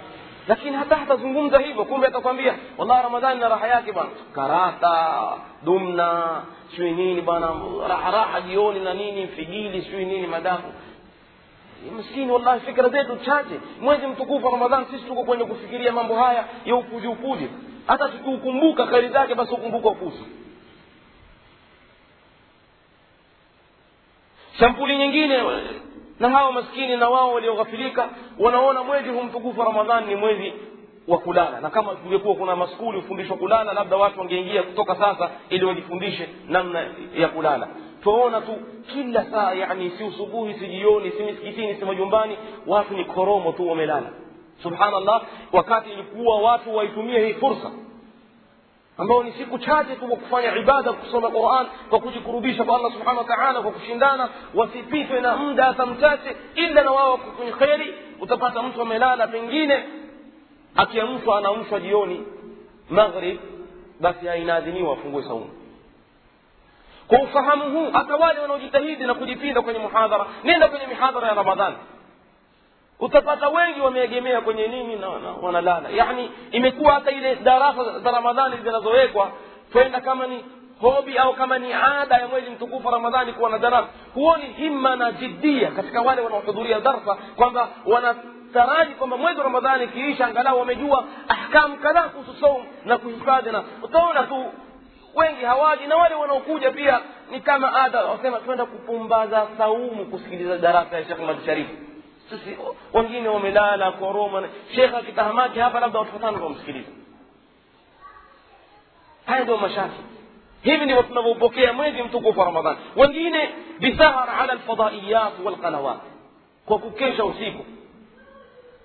[0.48, 4.10] lakini hata hatazungumza hivyo kumbe atakwambia wallahi ramadhani na raha yake bwana.
[4.34, 5.22] Karata
[5.64, 7.48] dumna sijui nini bwana
[7.88, 10.72] raha jioni na nini figili sijui nini madafu.
[11.96, 13.60] Maskini wallahi fikra zetu chache.
[13.80, 17.48] Mwezi mtukufu wa ramadhani sisi tuko kwenye kufikiria mambo haya ya upuji upuji
[17.86, 20.24] hata tukiukumbuka kheri zake basi ukumbuka upuzi
[24.58, 25.38] sampuli nyingine
[26.20, 30.52] na hawa maskini na wao walioghafilika wanaona mwezi humtukufu ramadhani ni mwezi
[31.08, 31.60] wa kulala.
[31.60, 36.84] Na kama kungekuwa kuna maskuli hufundishwa kulala labda watu wangeingia kutoka sasa ili wajifundishe namna
[37.16, 37.68] ya kulala.
[38.02, 38.52] Twaona tu
[38.92, 42.36] kila saa yani si usubuhi si jioni si misikitini si majumbani
[42.66, 44.10] watu ni koromo tu wamelala.
[44.62, 47.70] Subhanallah wakati ilikuwa watu waitumie hii fursa
[48.98, 53.24] ambao ni siku chache tu kufanya ibada kusoma quran kwa kujikurubisha kwa allah subhanahu wa
[53.36, 58.82] taala kwa kushindana wasipitwe na muda hata mchache ila na wao kwenye kheri utapata mtu
[58.82, 59.84] amelala pengine
[60.76, 62.22] akiamshwa anaamshwa jioni
[62.90, 63.38] maghrib
[64.00, 65.50] basi ainaadhiniwa afungue saumu.
[67.08, 71.76] Kwa ufahamu huu hata wale wanaojitahidi na kujipinda kwenye muhadhara nenda kwenye mihadhara ya ramadhani
[73.02, 78.56] utapata wengi wameegemea kwenye nini na, na wanalala yani imekuwa hata ile darasa za ramadhani
[78.62, 79.30] zinazowekwa
[79.72, 80.44] kwenda kama ni
[80.80, 85.12] hobi au kama ni ada ya mwezi mtukufu ramadhani kuwa na darasa huoni himma na
[85.12, 91.76] jiddia katika wale wanaohudhuria darsa kwamba wanataraji kwamba mwezi wa ramadhani ikiisha angalau wamejua ahkamu
[91.76, 94.44] kadhaa kuhusu saum na kuhifadhi na utaona tu
[95.14, 97.00] wengi hawaji na wale wanaokuja pia
[97.30, 101.74] ni kama ada wasema twenda kupumbaza saumu kusikiliza darasa ya shekh mad sharifu
[102.30, 102.56] sisi
[102.92, 106.88] wengine wamelala koroma shekh akitahamaki hapa labda watu watano wamsikiliza
[109.26, 110.00] haya ndio mashaki
[110.62, 113.50] hivi ndivyo tunavyopokea mwezi mtukufu wa ramadhani wengine
[113.80, 115.98] bisahar ala lfadaiyat walqanawat
[116.66, 117.64] kwa kukesha usiku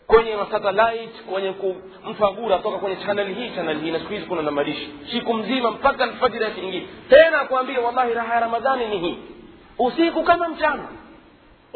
[0.08, 1.54] kwenye masatellite kwenye
[2.10, 5.34] mtu agura toka kwenye channel hii channel hii na siku hizi kuna na madishi siku
[5.34, 9.18] mzima mpaka alfajiri akiingia tena akwambia wallahi raha ya ramadhani ni hii
[9.80, 10.84] usiku kama mchana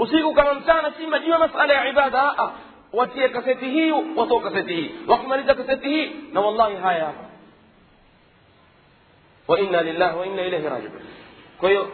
[0.01, 2.33] usiku kama mchana si majua masala ya ibada
[2.93, 7.25] watie kaseti hii watoa kaseti hii wakimaliza kaseti hii na wallahi haya hapa
[9.47, 10.91] wa lillahi wa ilaihi rajiun
[11.59, 11.89] kwa hiyo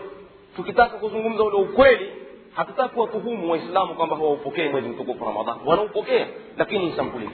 [0.55, 2.11] tukitaka kuzungumza ule ukweli
[2.55, 6.27] hatutaki kuwatuhumu waislamu kwamba hawaupokee mwezi mtukufu ramadhani wanaupokea
[6.57, 7.29] lakini ni sampuli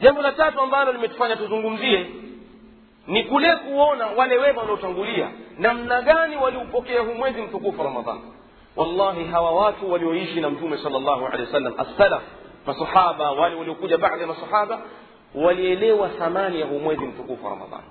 [0.00, 2.06] jambo la tatu ambalo limetufanya tuzungumzie
[3.10, 8.20] ni kule kuona wale wema waliotangulia namna gani waliupokea huu mwezi mtukufu ramadhani
[8.76, 12.22] wallahi hawa watu walioishi na mtume sal llahu alehi wasallam assalaf
[12.66, 14.80] masahaba wale waliokuja baada ya masahaba
[15.34, 17.86] walielewa thamani ya huu mwezi mtukufu wa ramadhani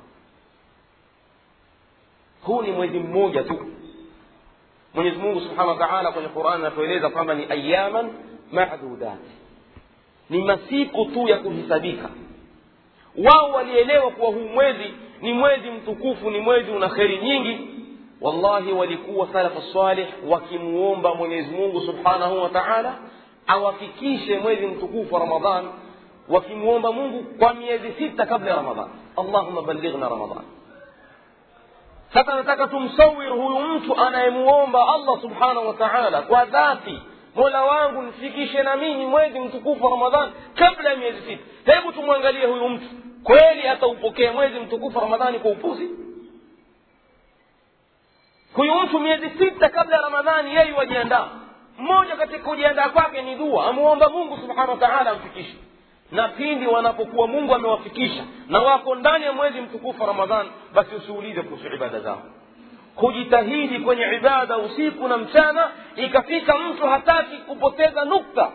[2.44, 3.60] huu ni mwezi mmoja tu
[4.94, 8.12] mwenyezi mungu subhanahu wa taala kwenye qurani anatueleza kwamba ni ayaman
[8.52, 9.20] madudat
[10.30, 12.10] ni masiku tu ya kuhisabika
[13.26, 17.60] wao walielewa kuwa huu mwezi ni mwezi mtukufu ni mwezi una kheri nyingi
[18.22, 22.96] wallahi walikuwa salafu salih wakimuomba mwenyezi mungu subhanahu wa taala
[23.48, 25.66] awafikishe mwezi mtukufu wa ramadhan
[26.30, 30.44] wakimuomba mungu kwa miezi sita kabla ya ramadhan allahuma ballighna ramadhan
[32.14, 37.02] sasa nataka tumsawir huyu mtu anayemuomba allah subhanahu wa taala kwa dhati
[37.36, 42.46] mola wangu nifikishe na mimi mwezi mtukufu wa ramadhan kabla ya miezi sita hebu tumwangalie
[42.46, 42.86] huyu mtu
[43.24, 45.90] kweli hata upokee mwezi mtukufu ramadhani kwa upuzi?
[48.54, 51.28] Huyu mtu miezi sita kabla ya ramadhani yeye wajiandaa
[51.80, 53.66] mmoja katika kujiandaa kwake ni dua.
[53.68, 55.56] Amuomba mungu subhanahu wa taala amfikishe.
[56.12, 61.42] Na pindi wanapokuwa mungu amewafikisha na wako ndani ya mwezi mtukufu wa ramadhan basi usiulize
[61.42, 62.22] kuhusu ibada zao.
[62.96, 68.52] Kujitahidi kwenye ibada usiku na mchana ikafika mtu hataki kupoteza nukta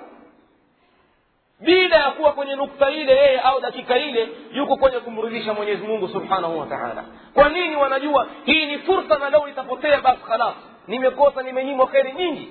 [1.64, 6.08] bila ya kuwa kwenye nukta ile yeye au dakika ile yuko kwenye kumridhisha mwenyezi mungu
[6.08, 7.04] subhanahu wa taala
[7.34, 10.54] kwa nini wanajua hii ni fursa na leo itapotea basi khalas
[10.88, 12.48] nimekosa nimenyimwa kheri nyingi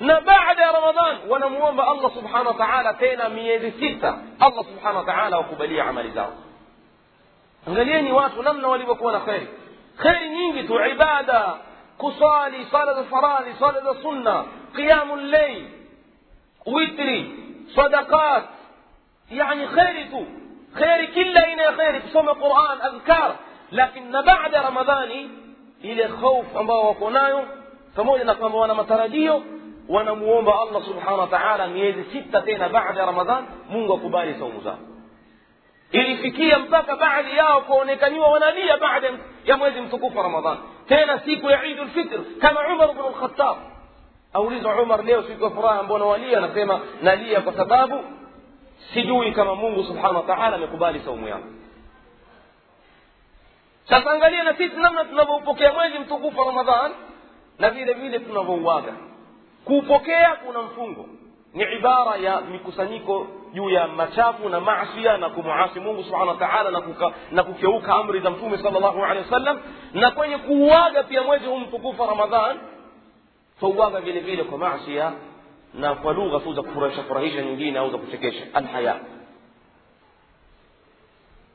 [0.00, 5.04] na baada ya ramadhan wanamuomba allah subhanahu wa taala tena miezi sita allah subhanahu wa
[5.14, 6.32] taala wakubalia amali zao
[7.68, 9.48] angalieni watu namna walivyokuwa na kheri
[10.02, 11.54] kheri nyingi tu ibada
[11.98, 14.44] kusali sala za faradhi sala za sunna
[14.76, 15.64] qiyamu lleil
[16.66, 17.32] witri
[17.68, 18.44] صدقات.
[19.30, 20.26] يعني خيرك
[20.74, 22.02] خير كل إلى خيرك.
[22.12, 23.36] صوم القرآن أذكار.
[23.72, 25.28] لكن بعد رمضان
[25.84, 27.44] إلى خوف أما وقناه
[27.96, 29.42] فمو إنك أما وأنا مترديو.
[29.88, 31.66] وأنا موم الله سبحانه وتعالى.
[31.66, 33.46] ميز ستة تينا بعد رمضان.
[33.70, 34.78] مونغ كباري صوم زار
[35.94, 40.58] إلي فكي يمتاك بعد يا وكونيك كان وأنا لي بعد يا مويز متكوف رمضان.
[40.88, 42.20] تينا سيكو يعيد الفطر.
[42.42, 43.56] كان عمر بن الخطاب.
[44.36, 48.04] Aulizwa umar leo siku ya furaha mbona walia anasema nalia kwa sababu
[48.94, 51.46] sijui kama mungu subhanahu wa taala amekubali saumu yangu
[53.88, 56.92] sasa angalia na sisi namna tunavyoupokea mwezi mtukufu wa ramadhan
[57.58, 58.92] na vile vile tunavyouaga
[59.64, 61.06] kuupokea kuna mfungo
[61.54, 66.82] ni ibara ya mikusanyiko juu ya machafu na masia na kumuasi mungu subhanahu wa taala
[67.32, 69.60] na, kukeuka amri za mtume sal llahu alehi wasallam
[69.92, 72.56] na kwenye kuuaga pia mwezi huu mtukufu wa ramadhan
[73.60, 75.12] twauaga vile vile kwa masia
[75.74, 78.96] na kwa lugha tu za kufurahisha furahisha nyingine au za kuchekesha alhaya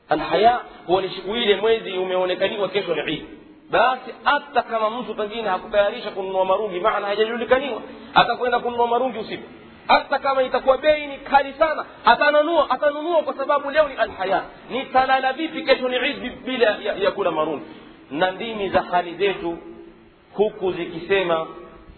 [0.08, 3.26] alhaya huwa ni siku ile mwezi umeonekaniwa kesho ni idi
[3.70, 7.82] basi hata kama mtu pengine hakutayarisha kununua marungi maana hajajulikaniwa
[8.14, 9.44] atakwenda kununua marungi usiku
[9.88, 15.32] hata kama itakuwa bei ni kali sana atanunua atanunua kwa sababu leo ni alhaya nitalala
[15.32, 17.64] vipi kesho ni idi bila ya, ya kula marungi
[18.10, 19.58] na ndimi za hali zetu
[20.34, 21.46] huku zikisema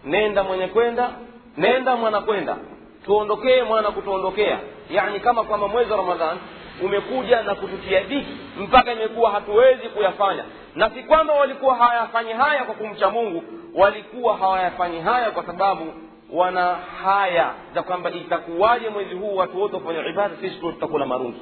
[0.05, 1.11] nenda mwenye kwenda
[1.57, 2.57] nenda mwana kwenda.
[3.05, 4.59] Tuondokee mwana kutuondokea.
[4.91, 6.39] Yani kama kwamba mwezi wa ramadhan
[6.83, 10.45] umekuja na kututia dhiki mpaka imekuwa hatuwezi kuyafanya.
[10.75, 13.43] Na si kwamba walikuwa hawayafanyi haya kwa kumcha mungu
[13.75, 15.95] walikuwa hawayafanyi haya kwa sababu
[16.33, 21.41] wana haya za kwamba itakuwaje mwezi huu watu wote wafanya ibada sisi tu tutakula marungi.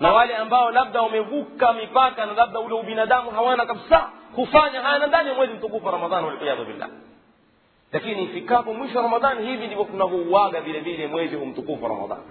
[0.00, 5.06] Na wale ambao labda wamevuka mipaka na labda ule ubinadamu hawana kabisa hufanya haya na
[5.06, 6.88] ndani ya mwezi mtukufu wa ramadhani waliyadhu billah
[7.92, 12.22] lakini ifikapo mwisho wa ramadhani hivi ndivyo tunavyouaga vile vile mwezi huu mtukufu wa ramadhani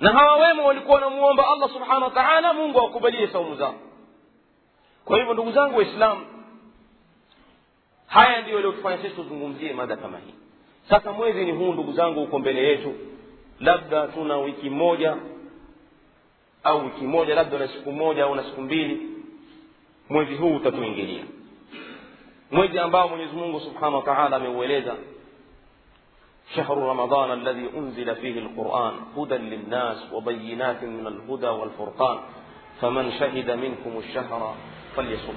[0.00, 3.74] na hawa wema walikuwa wanamuomba allah subhanahu wa taala mungu awakubalie saumu zao.
[5.04, 6.26] Kwa hivyo ndugu zangu waislamu
[8.06, 10.34] haya ndiyo yaliyotufanya sisi tuzungumzie mada kama hii.
[10.88, 12.94] Sasa mwezi ni huu ndugu zangu uko mbele yetu.
[13.60, 15.16] Labda tuna wiki moja
[16.64, 19.08] au wiki moja labda na siku moja au na siku mbili
[20.08, 21.24] mwezi huu utatuingilia
[22.52, 24.94] mwezi ambao mwenyezi mungu subhanahu wa taala ameueleza
[26.56, 32.18] شهر رمضان الذي أنزل فيه القرآن هدى للناس وبينات من الهدى والفرقان
[32.80, 34.54] فمن شهد منكم الشهر
[34.96, 35.34] فليصم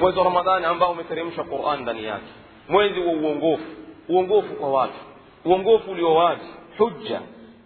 [0.00, 2.26] mwezi wa ramadhani ambao umeteremsha quran ndani yake
[2.68, 3.64] mwezi wa uongofu
[4.08, 4.98] uongofu kwa watu
[5.44, 6.46] uongofu ulio wazi
[6.78, 7.20] hujja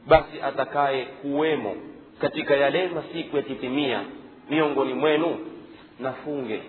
[0.07, 1.77] basi atakaye kuwemo
[2.21, 4.01] katika yale masiku yakitimia
[4.51, 5.39] miongoni mwenu
[6.01, 6.63] nafunge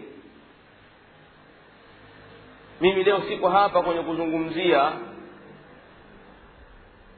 [2.81, 4.91] mimi leo siko hapa kwenye kuzungumzia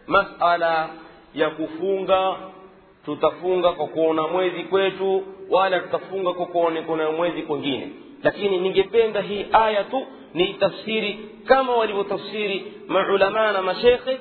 [0.07, 0.89] masala
[1.33, 2.35] ya kufunga
[3.05, 7.91] tutafunga kwa kuona mwezi kwetu wala tutafunga kwa kuona mwezi kwengine
[8.23, 14.19] lakini ningependa hii aya tu ni tafsiri kama walivyotafsiri maulamaa na mashekhe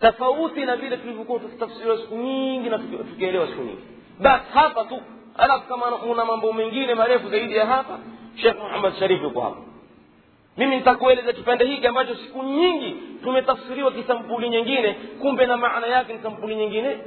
[0.00, 3.82] tofauti na vile tulivyokuwa tukitafsiriwa siku nyingi na tukielewa siku nyingi.
[4.20, 5.00] Basi hapa tu.
[5.36, 7.98] Alafu kama una mambo mengine marefu zaidi ya hapa
[8.34, 9.56] shekh muhammad sharif yuko hapa
[10.60, 16.22] mimi nitakueleza kipande hiki ambacho siku nyingi tumetafsiriwa kisampuli nyingine kumbe na maana yake ni
[16.22, 16.98] sampuli nyingine.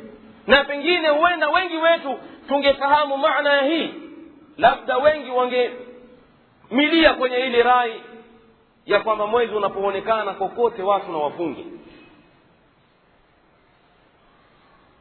[0.47, 3.93] Na pengine huenda wengi wetu tungefahamu maana ya hii.
[4.57, 8.01] Labda wengi wangemilia kwenye ile rai
[8.85, 11.65] ya kwamba mwezi unapoonekana kokote watu na wafungi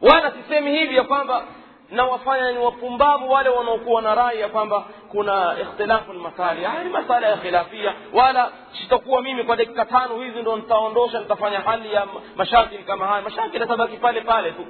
[0.00, 1.44] wala sisemi hivi ya kwamba
[1.92, 6.90] na wafanya ni wapumbavu wale wanaokuwa na rai ya kwamba kuna ikhtilafu lmasali haya ni
[6.90, 12.06] masala ya khilafia wala sitakuwa mimi kwa dakika tano hizi ndo nitaondosha nitafanya hali ya
[12.36, 14.66] mashakili kama haya mashakili atabaki pale pale tu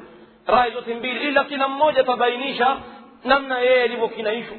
[0.46, 2.76] rai zote mbili ila kila mmoja atabainisha
[3.24, 4.56] namna yeye alivyokinaishwa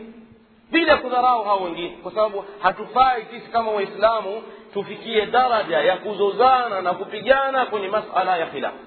[0.71, 4.43] bila kudharau hao wengine kwa sababu hatufai sisi kama waislamu
[4.73, 8.77] tufikie daraja ya kuzozana na kupigana kwenye masala ya khilafu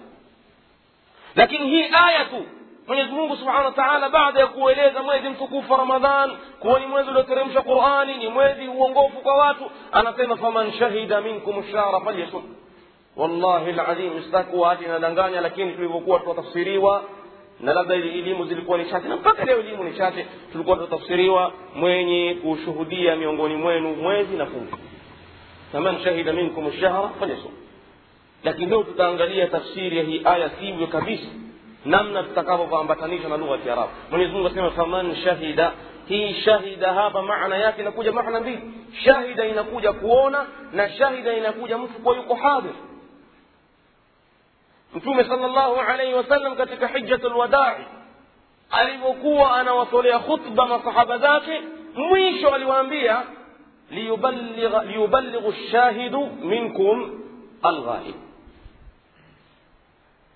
[1.34, 2.44] lakini hii aya tu
[2.86, 6.30] mwenyezi mungu subhanahu wa taala baada ya kueleza mwezi mtukufu wa ramadhan
[6.60, 12.00] kuwa ni mwezi ulioteremsha qurani ni mwezi uongofu kwa watu anasema faman shahida minkum shahra
[12.00, 12.42] falyasum
[13.16, 17.02] wallahi ladhim sitakuwa hati inadanganya lakini tulivyokuwa tuwatafsiriwa
[17.60, 22.34] na labda elimu zilikuwa ni chache na mpaka leo elimu ni chache tulikuwa tutafsiriwa mwenye
[22.42, 24.78] kushuhudia miongoni mwenu mwezi na fungu
[25.72, 27.52] faman shahida minkum shahra falyasum
[28.44, 31.26] lakini leo tutaangalia tafsiri ya hii aya sivyo kabisa
[31.86, 35.72] namna tutakavyoambatanisha na lugha ya kiarabu mwenyezi mungu asema faman shahida
[36.08, 38.60] hii shahida hapa maana yake inakuja maana mbili
[39.04, 42.72] shahida inakuja kuona na shahida inakuja mtu kuwa yuko hadhir
[44.94, 47.76] mtume salllahu alaihi wasallam katika hijjatu lwadai
[48.70, 51.60] alivyokuwa anawatolea khutba masahaba zake
[51.94, 53.22] mwisho aliwaambia
[54.86, 57.20] liyuballighu lshahidu minkum
[57.62, 58.14] alghaib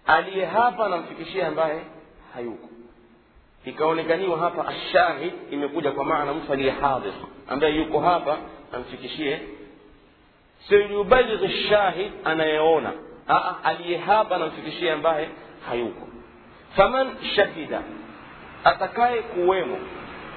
[0.06, 1.80] aliye hapa anamfikishia ambaye
[2.34, 2.68] hayuko.
[3.64, 7.12] Ikaonekaniwa hapa ashahid imekuja kwa maana mtu aliye hadhir.
[7.48, 8.38] Ambaye yuko hapa
[8.72, 9.40] amfikishie.
[10.68, 12.92] Siyubalighi shahid anayeona.
[13.64, 15.28] Aliye hapa anamfikishia ambaye
[15.68, 16.06] hayuko.
[16.76, 17.82] Faman shahida
[18.64, 19.78] atakaye kuwemo.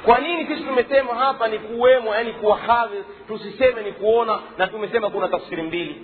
[0.06, 3.04] Kwa nini sisi tumesema hapa ni kuwemo yani kuwa hadhir?
[3.28, 6.02] Tusiseme ni kuona na tumesema kuna tafsiri mbili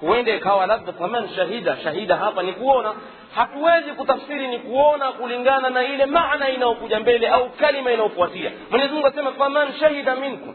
[0.00, 1.76] huenda ikawa labda thaman shahida.
[1.76, 2.94] Shahida hapa ni kuona.
[3.34, 8.52] Hatuwezi kutafsiri ni kuona kulingana na ile maana inayokuja mbele au kalima inayofuatia.
[8.70, 10.54] Mwenyezi mungu asema faman shahida minkum.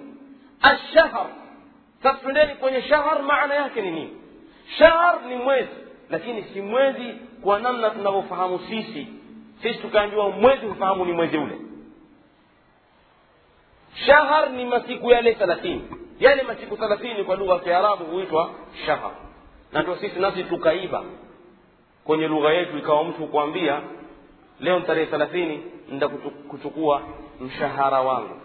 [0.61, 1.25] Ashahr
[2.03, 4.17] sasa twendeni kwenye shahar maana yake ni nini?
[4.77, 5.69] Shahar ni mwezi
[6.09, 9.07] lakini si mwezi kwa namna tunavyofahamu sisi.
[9.61, 11.55] Sisi tukaambiwa mwezi hufahamu ni mwezi ule.
[14.05, 15.83] Shahar ni masiku yale thelathini.
[16.19, 18.49] Yale masiku thelathini kwa lugha ya kiarabu huitwa
[18.85, 19.11] shahar
[19.75, 21.03] na ndio sisi nasi tukaiba.
[22.05, 23.81] Kwenye lugha yetu ikawa mtu kuambia
[24.59, 26.07] leo tarehe thelathini nda
[26.49, 27.01] kuchukua
[27.41, 28.35] mshahara wangu.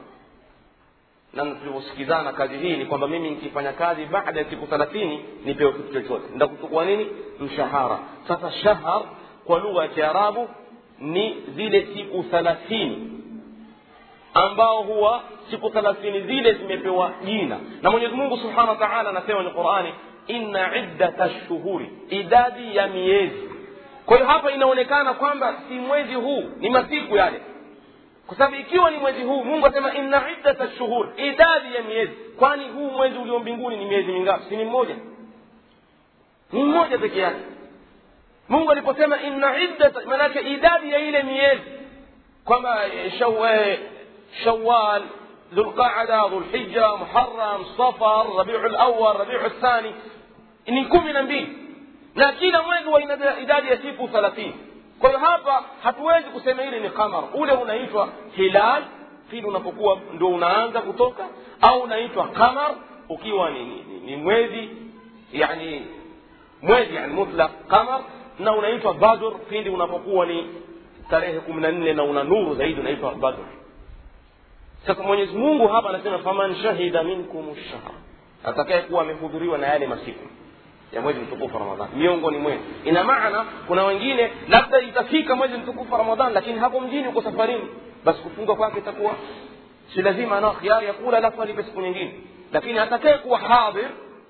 [1.32, 5.92] Na tulivyosikizana kazi hii ni kwamba mimi nikifanya kazi baada ya siku thelathini nipewe kitu
[5.92, 6.24] chochote.
[6.34, 7.06] Nda kuchukua nini?
[7.40, 7.98] Mshahara.
[8.28, 9.02] Sasa shahar
[9.44, 10.48] kwa lugha ya kiarabu
[10.98, 13.10] ni zile siku thelathini
[14.34, 17.58] ambao huwa siku thelathini zile zimepewa jina.
[17.82, 19.92] Na mwenyezi mungu subhanahu wa taala anasema ni qurani
[20.26, 23.50] inna iddata lshuhuri idadi ya miezi
[24.06, 27.40] kwa hiyo hapa inaonekana kwamba si mwezi huu ni masiku yale
[28.26, 32.68] kwa sababu ikiwa ni mwezi huu mungu asema inna iddata lshuhur idadi ya miezi kwani
[32.68, 34.94] huu mwezi ulio mbinguni ni miezi mingapi si ni mmoja
[36.52, 37.40] ni mmoja peke yake
[38.48, 41.62] mungu aliposema inna iddata maanake idadi ya ile miezi
[42.44, 42.78] kwamba
[44.44, 45.02] shawal
[45.54, 49.92] ذو القعدة ذو الحجة محرم صفر ربيع الأول ربيع الثاني.
[50.68, 51.48] إن يكون من أنبي.
[52.16, 52.96] لكن وين هو
[53.38, 54.52] إذا يسيف ثلاثين.
[55.02, 58.82] كل هذا حتواج كسميري نقمر أولا هنا يتوى هلال
[59.30, 61.26] فين نفقوا دون أنزا كتوكا.
[61.64, 62.74] أو نيتوى قمر
[63.08, 63.48] وكيوا
[64.06, 64.68] نموذي
[65.32, 65.82] يعني
[66.62, 68.00] موذي يعني مطلق قمر.
[68.40, 70.46] نو نيتوى بادر فين نفقوا ني.
[71.10, 73.44] تاريخكم نننن نور زيد نيتوى بادر.
[74.86, 77.94] Sasa mwenyezi mungu hapa anasema faman shahida minkum shahra
[78.44, 80.24] atakaye kuwa amehudhuriwa na yale masiku
[80.92, 82.60] ya mwezi mtukufu wa ramadhan miongoni mwenu.
[82.84, 87.68] Ina maana kuna wengine labda itafika mwezi mtukufu wa ramadhan lakini hapo mjini uko safarini.
[88.04, 89.12] Basi kufunga kwake itakuwa
[89.94, 92.14] si lazima anao khiari ya kula alafu alipe siku nyingine.
[92.52, 93.88] Lakini atakaye kuwa hadhir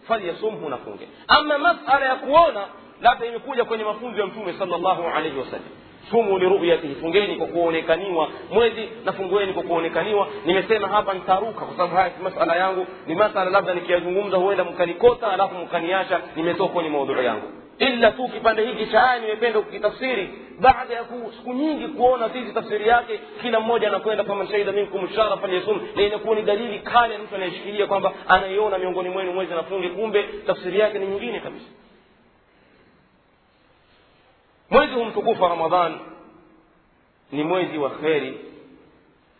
[0.08, 2.60] falyasumhu nafunge ama masala ya kuona
[3.02, 5.68] labda imekuja kwenye mafunzo ya mtume sallallahu alaihi wasallam
[6.10, 8.28] sumu liruyatihi fungeni kwa kuonekaniwa.
[8.52, 10.28] Mwezi na fungueni kwa kuonekaniwa.
[10.44, 15.54] Nimesema hapa nitaruka kwa sababu haya masala yangu ni masala labda nikiyazungumza huenda mkanikota alafu
[15.54, 17.46] mkaniacha nimetoka kwenye maudhui yangu.
[17.78, 20.30] Ila tu kipande hiki cha aya nimependa kukitafsiri.
[20.60, 21.04] Baada ya
[21.36, 25.80] siku nyingi kuona sisi tafsiri yake kila mmoja anakwenda faman shahida minkum shara falyasum.
[25.96, 30.78] Na inakuwa ni dalili kale mtu anayeshikilia kwamba anaiona miongoni mwenu mwezi nafunge kumbe tafsiri
[30.78, 31.64] yake ni nyingine kabisa
[34.70, 35.98] mwezi huu mtukufu wa ramadhan
[37.32, 38.38] ni mwezi wa kheri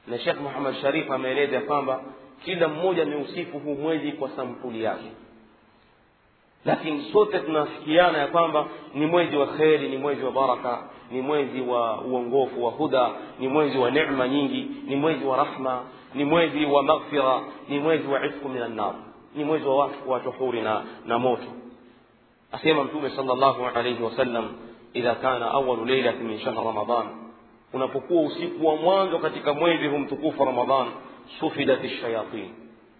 [0.07, 2.03] na shekh muhammad sharif ameeleza ya kwamba
[2.45, 5.11] kila mmoja ameusifu huu mwezi kwa sampuli yake.
[6.65, 11.61] Lakini sote tunafikiana ya kwamba ni mwezi wa kheri ni mwezi wa baraka ni mwezi
[11.61, 15.83] wa uongofu wa huda ni mwezi wa necma nyingi ni mwezi wa rahma
[16.15, 18.95] ni mwezi wa maghfira ni mwezi wa ifku min annar
[19.35, 21.43] ni mwezi wa watu huri na, na moto.
[22.53, 24.49] Asema mtume sal llahu alaihi wasallam
[24.97, 27.07] إذا كان أول ليلة من شهر رمضان.
[27.75, 30.87] ونفقوا سيقوا موانزو كتك مويدهم تقوف رمضان
[31.41, 32.55] سفدت الشياطين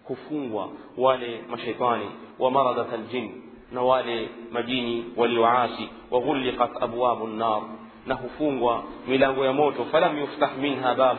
[0.09, 0.67] كفوا
[0.97, 3.31] والي مشيطاني ومرضت الجن
[3.73, 7.69] نوالي مجيني وليعاسي وغلقت أبواب النار
[8.05, 11.17] نهفوا ملاغ يموت فلم يفتح منها باب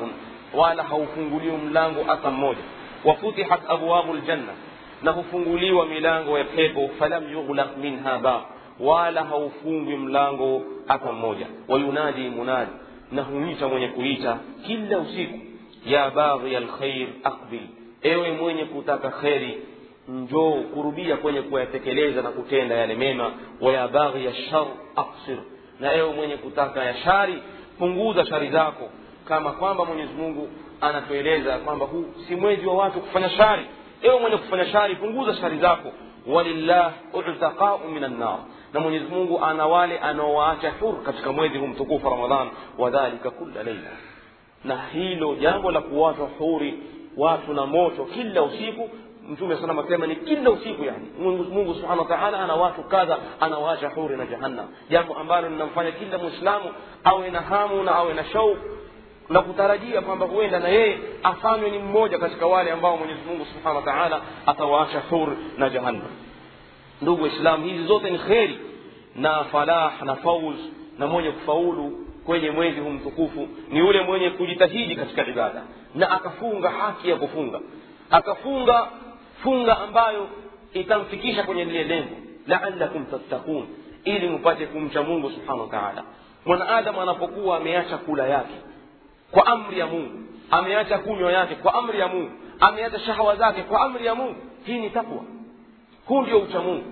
[0.54, 2.56] ولا هفوا ليوم لانغ أتموت
[3.04, 4.54] وفتحت أبواب الجنة
[5.02, 8.42] نهفوا لي وملاغ يبحيب فلم يغلق منها باب
[8.80, 12.70] wala haufungwi mlango hata mmoja wayunadi munadi
[13.12, 15.38] na huita mwenye kuita kila usiku
[15.86, 17.60] ya baghi alkhair aqbil
[18.02, 19.58] ewe mwenye kutaka kheri
[20.08, 24.66] njoo kurubia kwenye kuyatekeleza na kutenda yale mema wa ya baghi ya shar
[24.96, 25.38] aksir
[25.80, 27.42] na ewe mwenye kutaka ya shari
[27.78, 28.88] punguza shari zako
[29.28, 30.48] kama kwamba mwenyezi mungu
[30.80, 33.62] anatueleza kwamba huu si mwezi wa watu kufanya shari
[34.02, 35.92] ewe mwenye kufanya shari punguza shari zako
[36.26, 38.38] walillah utaqau min annar
[38.72, 42.48] na mwenyezi mungu ana wale anaowaacha hur katika mwezi huu mtukufu ramadhan
[42.78, 43.90] wadhalika kula leila
[44.64, 46.78] na hilo jambo la kuwachwa huri
[47.16, 48.90] watu na moto kila usiku
[49.28, 51.06] mtume sana asema ni kila usiku yani.
[51.18, 54.68] Mungu, mungu subhanahu ana watu kadha anawaacha huri na jahannam.
[54.90, 56.70] Jambo ambalo linamfanya kila mwislamu
[57.04, 58.68] awe na hamu na awe na shauku
[59.28, 63.86] na kutarajia kwamba huenda na yeye afanywe ni mmoja katika wale ambao mwenyezi mungu subhanahu
[63.86, 66.08] wa atawaacha hur na jahannam
[67.02, 68.58] ndugu waislamu hizi zote ni kheri
[69.16, 70.56] na falah na fauz
[70.98, 75.62] na mwenye kufaulu kwenye mwezi huu mtukufu ni yule mwenye kujitahidi katika ibada
[75.94, 77.60] na akafunga haki ya kufunga.
[78.10, 78.88] Akafunga
[79.42, 80.28] funga ambayo
[80.72, 83.66] itamfikisha kwenye lile lengo laalakum tattakun
[84.04, 86.04] ili mpate kumcha mungu subhanahu wa taala.
[86.46, 88.54] Mwanadamu anapokuwa ameacha kula yake
[89.30, 90.18] kwa amri ya mungu
[90.50, 92.30] ameacha kunywa yake kwa amri ya mungu
[92.60, 95.24] ameacha shahawa zake kwa amri ya mungu hii ni takwa
[96.06, 96.84] huu ndio ucha mungu.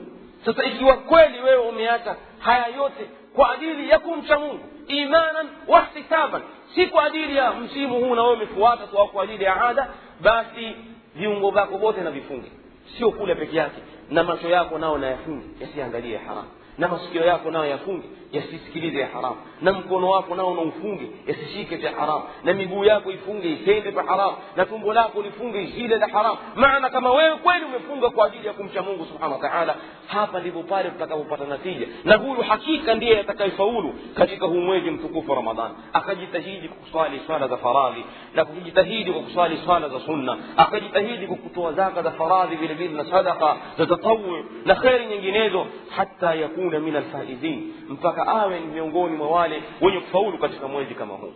[0.44, 6.42] Sasa ikiwa kweli wewe umeacha haya yote kwa ajili ya kumcha mungu imanan wahtisaban
[6.74, 9.88] si kwa ajili ya msimu huu na wewe umefuata tu au kwa ajili ya ada
[10.20, 10.76] basi
[11.14, 12.52] viungo vyako vyote na vifunge.
[12.98, 16.48] Sio kule peke yake na macho yako nao na yafunge yasiangalie haramu.
[16.78, 21.78] Na masikio yako nayo yafunge yasisikilize ya haramu na mkono wako nao na ufunge yasishike
[21.78, 26.08] cha haramu na miguu yako ifunge isende pa haramu na tumbo lako lifunge isile la
[26.08, 29.74] haramu maana kama wewe kweli umefunga kwa ajili ya kumcha mungu subhanahu wa taala
[30.06, 35.36] hapa ndipo pale tutakapopata natija na huyu hakika ndiye atakayefaulu katika huu mwezi mtukufu wa
[35.36, 38.04] ramadhani akajitahidi kwa kuswali swala za faradhi
[38.34, 42.94] na kujitahidi kwa kuswali swala za sunna akajitahidi kwa kutoa zaka za faradhi vile vile
[42.94, 45.66] na sadaka za tatawu na kheri nyinginezo
[45.96, 51.14] hata yakuna min alfaizin mpaka awe ni miongoni mwa wale wenye kufaulu katika mwezi kama
[51.14, 51.32] huu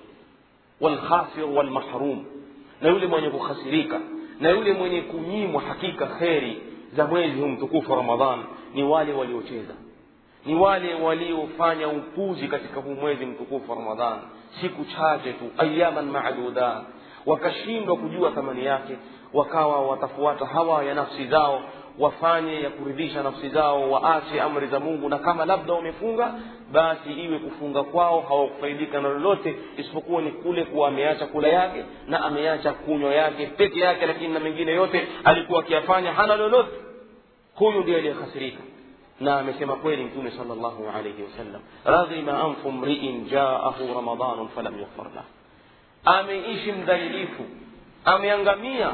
[0.80, 2.24] walkhasir walmahrum
[2.80, 4.01] na yule mwenye kukhasirika
[4.41, 6.62] na yule mwenye kunyimwa hakika kheri
[6.97, 8.39] za mwezi huu mtukufu wa ramadhan
[8.74, 9.74] ni wale waliocheza
[10.47, 14.18] ni wale waliofanya upuzi katika huu mwezi mtukufu wa ramadhan
[14.61, 16.82] siku chache tu ayaman madudat
[17.26, 18.97] wakashindwa kujua thamani yake
[19.32, 21.62] wakawa watafuata hawa ya nafsi zao
[21.99, 26.34] wafanye ya kuridhisha nafsi zao waache amri za mungu na kama labda wamefunga
[26.72, 32.24] basi iwe kufunga kwao hawakufaidika na lolote isipokuwa ni kule kuwa ameacha kula yake na
[32.24, 36.70] ameacha kunywa yake peke yake lakini na mengine yote alikuwa akiyafanya hana lolote.
[37.55, 38.62] Huyu ndiye aliyehasirika
[39.20, 45.24] na amesema kweli mtume salllahu alaihi wasallam radhima anfu mriin jaahu ramadanun falam yughfar lah.
[46.05, 47.42] Ameishi mdhalilifu
[48.05, 48.90] ameangamia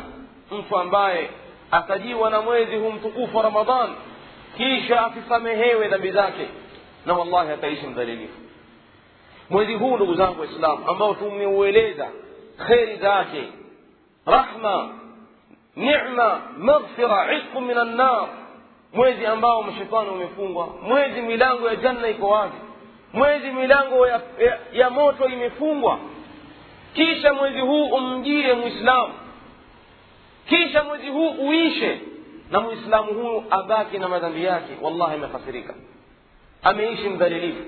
[0.51, 1.31] mtu ambaye
[1.71, 3.91] atajiwa na mwezi huu mtukufu wa ramadhan
[4.57, 6.49] kisha asisamehewe dhambi zake
[7.07, 8.35] na wallahi ataishi mdhalilifu
[9.51, 12.09] mwezi huu ndugu zangu waislamu ambao tumeueleza
[12.67, 13.43] kheri zake
[14.27, 14.89] rahma
[15.77, 18.29] nicma maghfira isqu min annar
[18.93, 22.55] mwezi ambao mashetani umefungwa mwezi milango ya janna iko wazi
[23.13, 25.99] mwezi milango ya, ya, ya moto imefungwa
[26.95, 29.13] kisha mwezi huu umjie mwislamu
[30.51, 32.01] kisha mwezi huu uishe
[32.51, 34.73] na mwislamu huyu abaki na madhambi yake.
[34.83, 35.75] Wallahi amefasirika
[36.63, 37.63] ameishi mdhalilifu.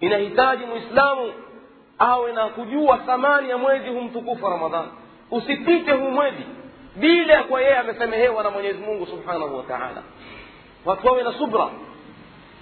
[0.00, 1.32] Inahitaji mwislamu
[1.98, 4.88] awe na kujua thamani ya mwezi huu mtukufu wa ramadhani
[5.30, 6.42] usipite huu mwezi
[6.96, 10.02] bila ya kuwa yeye amesamehewa na mwenyezi mungu subhanahu wa taala.
[10.84, 11.68] Watu wawe na subra.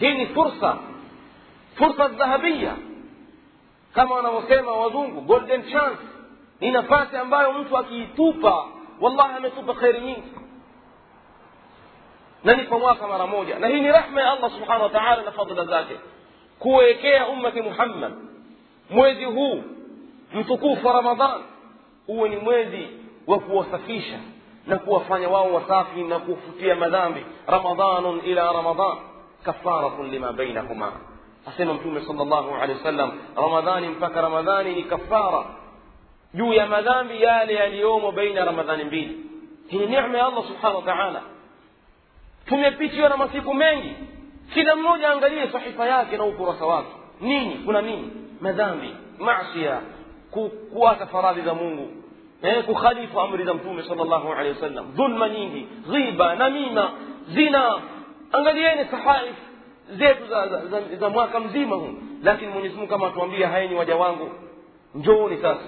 [0.00, 0.76] Hii ni fursa.
[1.74, 2.74] Fursa dhahabia
[3.94, 6.02] kama wanavyosema wazungu golden chance.
[6.60, 8.64] Ni nafasi ambayo mtu akiitupa
[9.00, 10.32] wallahi ametupa kheri nyingi
[12.44, 15.22] na ni kwa mwaka mara moja na hii ni rehma ya allah subhanahu wa taala
[15.22, 15.96] na fadhila zake
[16.58, 18.12] kuwekea ummati muhammad
[18.90, 19.62] mwezi huu
[20.34, 21.40] mtukufu wa ramadhan
[22.08, 22.88] uwe ni mwezi
[23.26, 24.18] wa kuwasafisha
[24.66, 28.96] na kuwafanya wao wasafi na kufutia madhambi ramadhanun ila ramadhan
[29.44, 30.92] kafaratun lima bainahuma
[31.46, 35.44] asema mtume sal llahu alehi wasallam ramadhani mpaka ramadhani ni kafara
[36.34, 39.16] juu ya madhambi yale yaliyomo baina ya ramadhani mbili
[39.68, 41.22] hii nema ya allah subhanahu wa taala
[42.46, 43.92] tumepitiwa na masiku mengi
[44.54, 46.88] kila mmoja angalie sahifa yake na ukurasa wake
[47.20, 48.10] nini kuna nini
[48.40, 49.80] madhambi masia
[50.30, 51.88] ku, kuata faradhi za mungu
[52.42, 56.90] eh, kukhalifu amri za mtume sal llahu alehi wasallam dhulma nyingi ghiba namima
[57.34, 57.82] zina
[58.32, 59.36] angalieni sahaif
[59.98, 63.96] zetu za, za, za, za mwaka mzima huu lakini mwenyezi mungu kama atuambia hayenyi waja
[63.96, 64.30] wangu
[64.94, 65.60] njooni sasa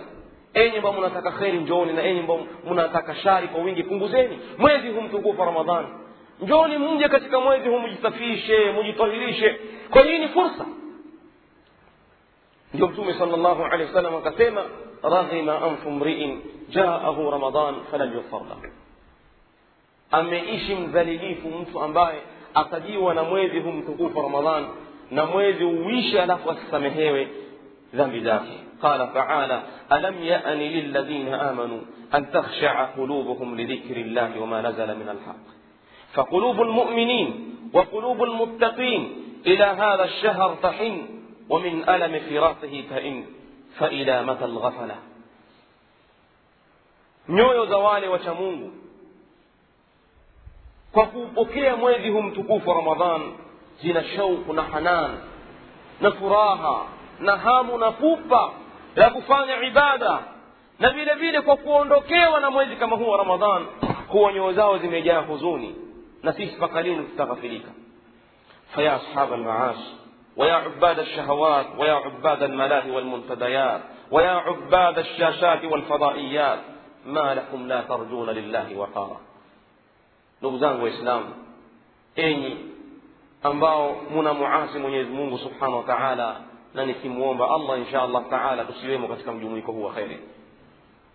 [0.55, 2.40] enyi ambao mnataka kheri njooni na enyi ambao
[2.70, 5.88] mnataka shari kwa wingi punguzeni mwezi huu mtukufu ramadhani
[6.40, 10.66] njooni mje katika mwezi huu mjisafishe mjitahirishe kwa hii ni fursa
[12.74, 14.62] ndio mtume sal llahu alehi wasallam akasema
[15.03, 18.62] raghima anfu mriin jaahu ramadan falam yughfar lahu
[20.11, 22.18] ameishi mdhalilifu mtu ambaye
[22.55, 24.66] atajiwa na mwezi huu mtukufu ramadhan
[25.11, 27.28] na mwezi uishe alafu asisamehewe
[27.95, 29.62] dhambi zake قال تعالى
[29.93, 31.80] ألم يأن للذين آمنوا
[32.14, 35.47] أن تخشع قلوبهم لذكر الله وما نزل من الحق؟
[36.14, 37.28] فقلوب المؤمنين
[37.72, 39.03] وقلوب المتقين
[39.47, 41.07] إلى هذا الشهر تحن
[41.49, 43.26] ومن ألم فراقه تئن
[43.78, 44.97] فإلى متى الغفلة؟
[47.28, 48.34] nyoyo za wale wacha
[52.74, 53.32] ramadhan
[53.82, 55.11] zina shauku na hanan
[56.01, 56.99] na furaha.
[57.20, 58.50] Na hamu na pupa
[58.96, 60.18] ya kufanya ibada
[60.78, 63.66] na vile vile kwa kuondokewa na mwezi kama huu wa ramadhan
[64.08, 65.74] huwa nyoyo zao zimejaa huzuni
[66.22, 67.68] na sisi mpaka lini tutaghafilika
[68.74, 69.78] faya ashab almaash
[70.36, 76.58] ويا عباد الشهوات ويا عباد الملاهي والمنتديات ويا عباد الشاشات والفضائيات
[77.06, 79.20] ما لكم لا ترجون لله وقارا
[80.42, 81.34] ndugu zangu waislamu
[82.16, 82.56] enyi
[83.42, 86.36] ambao muna muasi mwenyezi mungu subhanahu wa taala
[86.74, 90.18] na nikimwomba allah insha allah taala tusiwemo katika mjumuiko huu wa kheri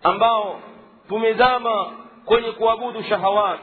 [0.02, 0.60] ambao
[1.08, 1.90] tumezama
[2.24, 3.60] kwenye kuabudu shahawat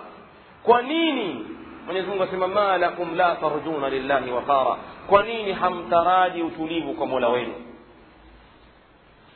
[0.64, 1.46] kwa nini
[1.86, 4.78] mwenyezi mungu asema ma lakum la tarjuna lillahi waqara
[5.08, 7.54] kwa nini hamtaraji utulivu kwa mola wenu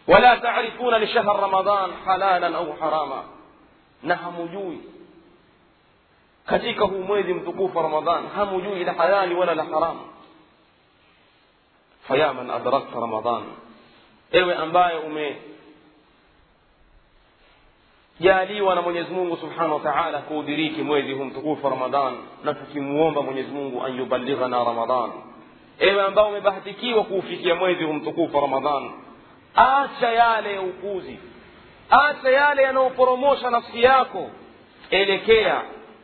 [0.08, 3.24] wala tarifuna lishahr ramadan halalan au harama
[4.04, 4.80] na hamujui
[6.46, 10.00] katika huu mwezi mtukufu wa ramadhan hamujui la halali wala la haramu
[12.08, 13.44] فيا من أدركت رمضان.
[14.34, 15.36] إيوي أنباي أمي.
[18.20, 22.18] يا لي وأنا من يزمونه سبحانه وتعالى كودريك مويدي هم تقول في رمضان.
[22.46, 25.12] نفكي موما من يزمونه أن يبلغنا رمضان.
[25.82, 28.92] إيوي أنباي أمي بحتكي وكوفيك يا مويدي هم تقول في رمضان.
[29.58, 31.18] آتشا يا لي وكوزي
[31.92, 34.26] آتشا يا لي أنا وبروموشا نفسياكو
[34.94, 35.64] إليكيا.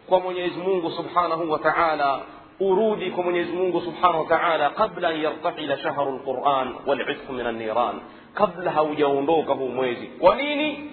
[0.09, 2.23] ومن يزمونه سبحانه وتعالى
[2.59, 7.99] urudi kwa mwenyezi mungu subhanahu wa taala qabla an yartahila shahru lquran walitqu min anniran
[8.33, 10.91] kabla haujaondoka huu mwezi kwa nini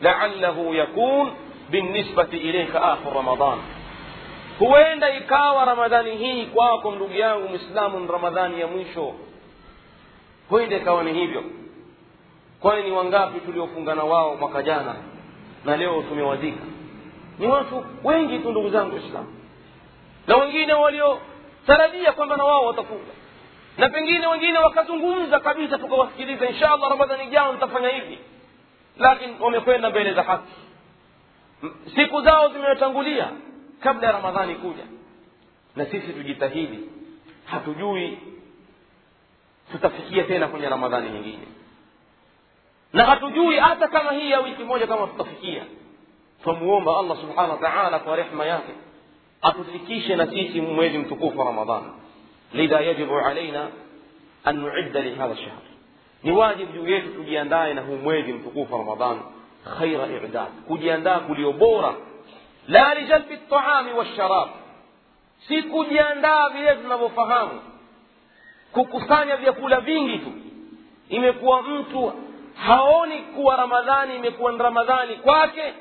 [0.00, 1.30] laallahu yakun
[1.70, 3.58] binisbati ilaika akhir ramadan
[4.58, 9.12] huenda ikawa ramadhani hii kwako ndugu yangu mwislamu ni ramadhani ya mwisho
[10.48, 11.42] huenda ikawa ni hivyo
[12.60, 14.94] kwani ni wangapi tuliofungana wao mwaka jana
[15.64, 16.62] na leo tumewazika
[17.38, 19.26] ni watu wengi tu ndugu zangu waislamu
[20.26, 23.12] na wengine waliotarajia kwamba na wao watafunga
[23.78, 28.18] na pengine wengine wakazungumza kabisa tukawasikiliza insha allah ramadhani ijao nitafanya hivi.
[28.98, 30.52] Lakini wamekwenda mbele za haki.
[31.94, 33.30] Siku zao zimetangulia
[33.80, 34.84] kabla ya ramadhani kuja.
[35.76, 36.78] Na sisi tujitahidi.
[37.44, 38.18] Hatujui
[39.72, 41.46] tutafikia tena kwenye ramadhani nyingine.
[42.92, 45.64] Na hatujui hata kama hii ya wiki moja kama tutafikia.
[46.42, 48.72] Twamuomba allah subhanahu wa taala kwa rehma yake
[49.44, 51.82] أتفكيش نسيسي مميزم تكوف رمضان.
[52.54, 53.70] لذا يجب علينا
[54.48, 55.62] أن نعد لهذا الشهر.
[56.24, 59.20] نواجب جويته كل يندائنا مميزم تكوف رمضان.
[59.64, 60.48] خير إعداد.
[60.68, 61.98] كل يندا كل يبورة
[62.68, 64.48] لا لجلب الطعام والشراب.
[65.48, 67.48] سي كل يندا بيذن وفهام
[68.72, 70.30] كوكسانيا بيقول بينجتو
[71.12, 72.10] إمكوا أنتو.
[72.58, 75.16] هاوني كوا رمضاني مكوا رمضاني.
[75.16, 75.72] كواكي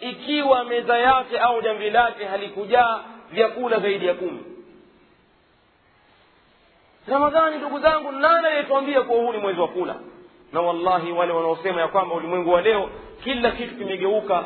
[0.00, 3.00] ikiwa meza yake au jamvi lake halikujaa
[3.32, 4.40] vyakula zaidi ya kumi.
[7.08, 9.94] Ramadhani ndugu zangu nani aliyetuambia kuwa huu ni mwezi wa kula?
[10.52, 12.90] Na wallahi wale wanaosema ya kwamba ulimwengu wa leo
[13.24, 14.44] kila kitu kimegeuka.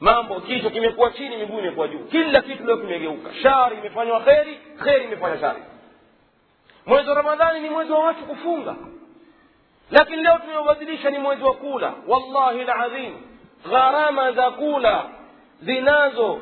[0.00, 1.98] Mambo kichwa kimekuwa chini miguu imekuwa juu.
[1.98, 3.34] Kila kitu leo kimegeuka.
[3.42, 5.62] Shari imefanywa kheri kheri imefanywa shari.
[6.86, 8.74] Mwezi wa ramadhani ni mwezi wa watu kufunga.
[9.90, 11.94] Lakini leo tumeubadilisha ni mwezi wa kula.
[12.08, 13.12] Wallahi ladhim
[13.70, 15.04] gharama za kula
[15.62, 16.38] zinazo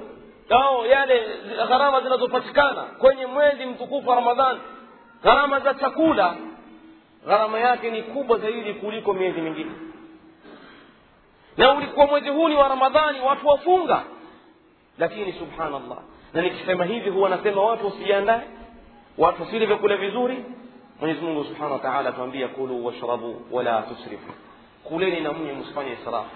[0.50, 1.26] au yale
[1.68, 4.60] gharama zinazopatikana kwenye mwezi mtukufu wa ramadhani.
[5.24, 6.34] Gharama za chakula
[7.26, 9.70] gharama yake ni kubwa zaidi kuliko miezi mingine.
[11.56, 14.02] Na ulikuwa mwezi huu ni wa ramadhani watu wafunga.
[14.98, 15.98] Lakini subhanallah
[16.34, 18.40] na nikisema hivi huwa nasema watu wasijiandae
[19.18, 20.44] watu wasile vyakula vizuri.
[21.00, 24.32] Mwenyezi mungu subhanahu wa taala atuambia kulu washrabu wala tusrifu.
[24.84, 26.30] Kuleni na mnye msifanye israfu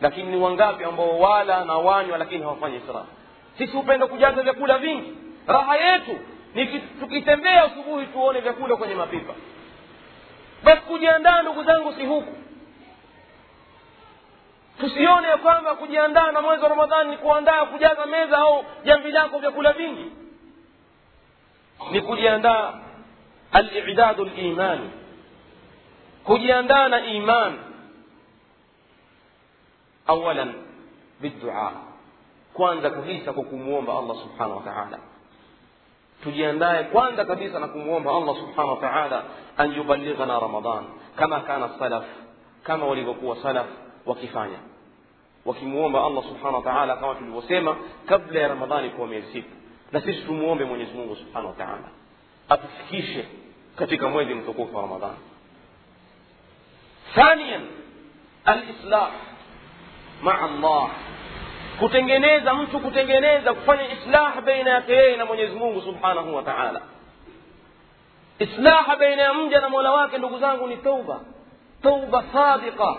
[0.00, 3.06] lakini ni wangapi ambao wala na wanywa lakini hawafanyi israfu
[3.58, 5.12] sisi hupenda kujaza vyakula vingi.
[5.46, 6.18] Raha yetu
[6.54, 6.66] ni
[7.00, 9.34] tukitembea asubuhi tuone vyakula kwenye mapipa.
[10.64, 12.32] Basi kujiandaa ndugu zangu si huku.
[14.80, 19.38] Tusione ya kwamba kujiandaa na mwezi wa ramadhani ni kuandaa kujaza meza au jamvi lako
[19.38, 20.12] vyakula vingi.
[21.90, 22.72] Ni kujiandaa
[23.52, 24.90] alidadu limani
[26.24, 27.58] kujiandaa na iman
[30.10, 30.52] أولا
[31.20, 31.72] بالدعاء.
[32.54, 34.98] كوانزا كبيسة كوكوموم الله سبحانه وتعالى.
[36.24, 39.22] تجيانداي كوانزا كبيسة كوكوموم الله سبحانه وتعالى
[39.60, 40.84] أن يبلغنا رمضان.
[41.18, 42.04] كما كان السلف
[42.66, 43.66] كما ولغوكو سلف
[44.06, 44.60] وكفانيا
[45.46, 47.76] وكيموم الله سبحانه وتعالى كما في الوسيمة
[48.10, 49.44] قبل رمضان يكون يسيب
[49.94, 51.88] نسيس تموم من يزمون سبحانه وتعالى.
[52.50, 53.24] أتفكيش
[53.78, 55.14] كتيك مويد متقوف رمضان.
[57.14, 57.60] ثانيا
[58.48, 59.12] الإصلاح.
[60.22, 60.90] Maa allah.
[61.78, 66.80] Kutengeneza mtu kutengeneza kufanya islah baina yake yeye na mwenyezi mungu subhanahu wa taala.
[68.38, 71.20] Islaha baina ya mja na mola wake ndugu zangu ni tauba.
[71.82, 72.96] Tauba sadiqa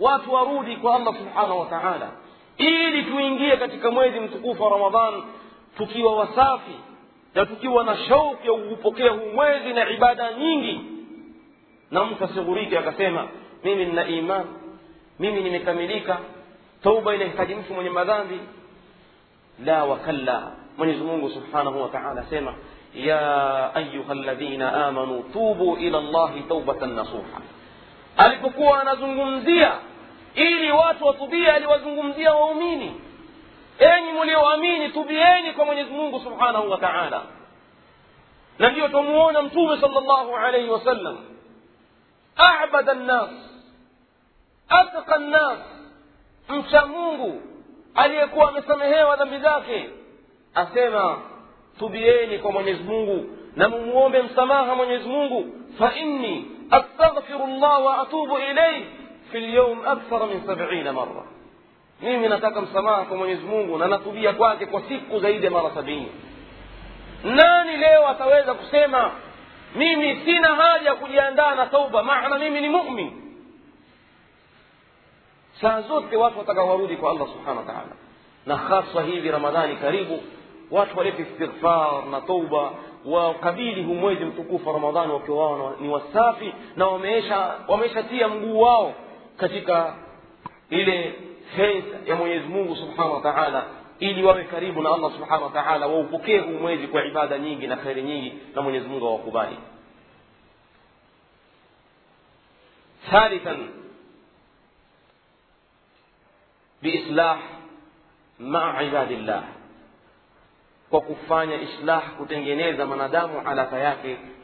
[0.00, 2.08] watu warudi kwa allah subhanahu wa taala.
[2.58, 5.22] Ili tuingie katika mwezi mtukufu wa ramadhan
[5.76, 6.74] tukiwa wasafi
[7.34, 10.80] na tukiwa na shauki ya kuupokea huu mwezi na ibada nyingi.
[11.90, 13.28] Na mtu asighurike akasema
[13.64, 14.44] mimi nina iman.
[15.18, 16.18] Mimi nimekamilika
[16.82, 18.40] tauba inahitaji mtu mwenye madhambi
[19.64, 22.54] la wakalla mwenyezi mungu subhanahu wa taala asema
[22.94, 27.40] ya ayuha ladhina amanu tubu ila llahi taubatan nasuha
[28.16, 29.72] alipokuwa anazungumzia
[30.34, 33.00] ili watu watubia aliwazungumzia waumini
[33.78, 37.22] enyi mlioamini tubieni kwa mwenyezi mungu subhanahu wa taala
[38.58, 41.18] na ndiyo twamuona mtume sal llahu alaihi wasallam
[42.36, 43.30] abada nnas
[44.68, 45.58] atqa nnas
[46.50, 47.42] mcha mungu
[47.94, 49.90] aliyekuwa amesamehewa dhambi zake
[50.54, 51.18] asema
[51.78, 53.26] tubieni kwa mwenyezi mungu
[53.56, 55.46] na mumwombe msamaha mwenyezi mungu
[55.78, 58.84] fa inni astaghfiru llah wa atubu ilaih
[59.32, 61.10] fi lyaum akthara min sabiina mara
[62.02, 66.12] mimi nataka msamaha kwa mwenyezi mungu na natubia kwake kwa siku zaidi ya mara sabini
[67.24, 69.10] nani leo ataweza kusema
[69.74, 73.12] mimi sina haja ya kujiandaa na tauba maana mimi ni mumin
[75.60, 77.92] saa zote watu wataka warudi kwa allah subhanahu wataala
[78.46, 80.22] na haswa hivi ramadhani karibu
[80.70, 82.70] watu walete istighfar na tauba
[83.04, 88.94] wakabili hu mwezi mtukufu wa ramadhani wakiwa wao ni wasafi na wameesha wameshatia mguu wao
[89.36, 89.94] katika
[90.70, 91.14] ile
[91.56, 93.64] fensa ya mwenyezi mungu subhanahu wa taala
[93.98, 98.02] ili wawe karibu na allah subhanahu wataala waupokee hu mwezi kwa ibada nyingi na kheri
[98.02, 99.56] nyingi na mwenyezi mungu awakubali.
[103.10, 103.68] Thalithan
[106.82, 107.38] بإصلاح
[108.40, 109.42] مع عباد الله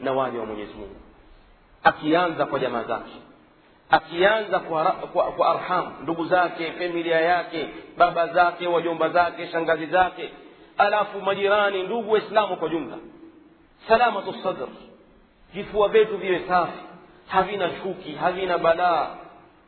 [0.01, 0.95] na waja wa mwenyezi mungu
[1.83, 3.11] akianza kwa jamaa zake
[3.89, 10.31] akianza kwa, kwa, kwa arham ndugu zake familia yake baba zake wajomba zake shangazi zake
[10.77, 12.97] alafu majirani ndugu waislamu kwa jumla
[13.87, 14.67] salamatu sadr
[15.53, 16.79] vifua vyetu viwe safi
[17.27, 19.07] havina chuki havina balaa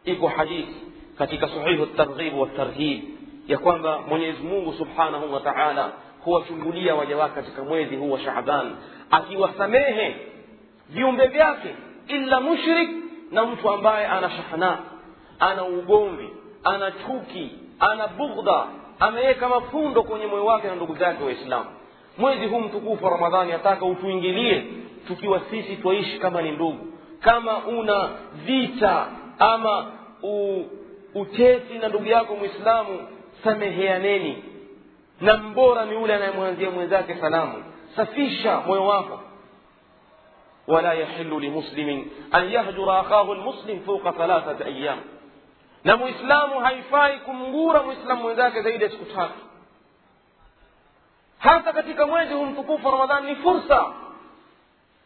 [0.03, 0.75] iko hadithi
[1.19, 3.03] katika sahihu targhib wa tarhib
[3.47, 5.91] ya kwamba mwenyezi mungu subhanahu wa taala
[6.23, 8.75] huwachungulia waja wake katika mwezi huu wa shaaban
[9.11, 10.15] akiwasamehe
[10.89, 11.75] viumbe vyake
[12.07, 12.89] illa mushrik
[13.31, 14.77] na mtu ambaye ana shahna
[15.39, 16.29] ana ugomvi
[16.63, 18.65] ana chuki ana bughdha
[18.99, 21.65] ameweka mafundo kwenye moyo wake na ndugu zake waislamu.
[22.17, 24.63] Mwezi huu mtukufu wa ramadhani ataka utuingilie
[25.07, 26.87] tukiwa sisi twaishi kama ni ndugu
[27.19, 28.09] kama una
[28.45, 29.05] vita
[29.39, 29.85] ama
[30.23, 30.63] u,
[31.15, 33.07] ucheti na ndugu yako mwislamu
[33.43, 34.43] sameheaneni.
[35.21, 37.63] Na mbora ni ule anayemwanzia mwenzake salamu.
[37.95, 39.19] Safisha moyo wako.
[40.67, 44.99] Wala yahilu limuslimin an yahjura akhahu lmuslim fauka thalathata ayam
[45.83, 49.33] na mwislamu haifai kumgura mwislamu mwenzake zaidi ya siku tatu.
[51.39, 53.85] Hasa katika mwezi hu mtukufu ramadhani ni fursa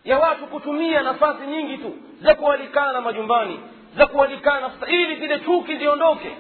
[0.04, 3.60] ya watu kutumia nafasi nyingi tu za kualikana majumbani
[3.98, 6.38] za kualikana ili zile chuki ziondoke.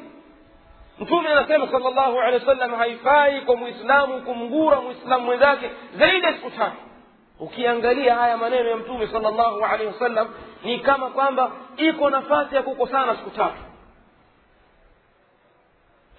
[1.00, 6.34] Mtume anasema sala llahu alehi wa sallam haifai kwa mwislamu kumgura mwislamu mwenzake zaidi ya
[6.34, 6.78] siku tatu.
[7.40, 10.28] Ukiangalia haya maneno ya mtume sala llahu alehi wasallam
[10.64, 13.58] ni kama kwamba iko nafasi ya kukosana siku tatu.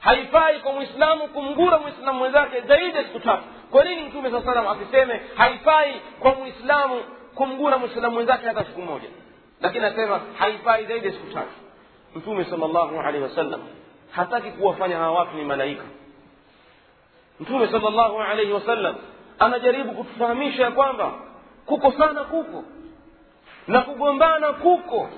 [0.01, 3.43] Haifai kwa mwislamu kumgura mwislamu mwenzake zaidi ya siku tatu.
[3.71, 7.03] Kwa nini mtume saa salam asiseme haifai kwa mwislamu
[7.35, 9.09] kumgura mwislamu mwenzake hata siku moja
[9.61, 11.49] lakini anasema haifai zaidi ya siku tatu
[12.17, 13.61] mtume salllahu alehi wasallam
[14.11, 15.85] hataki kuwafanya hawa watu ni malaika.
[17.41, 18.95] Mtume salllahu alaihi wasallam
[19.39, 21.13] anajaribu kutufahamisha ya kwamba
[21.67, 22.65] kukosana kuko
[23.69, 25.09] na kugombana kuko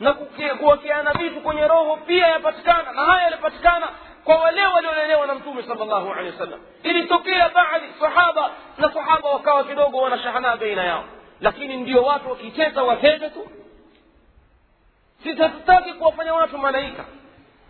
[0.00, 0.12] na
[0.58, 3.88] kuwakeana vitu kwenye roho pia yapatikana na haya yalipatikana
[4.24, 6.60] kwa wale waliolelewa na mtume salllahu alehi wasallam.
[6.82, 11.04] Ilitokea baadhi sahaba na sahaba wakawa kidogo wanashahana baina yao.
[11.40, 13.46] Lakini ndio watu wakiteta watete tu
[15.22, 17.04] sisi hatutaki kuwafanya watu malaika.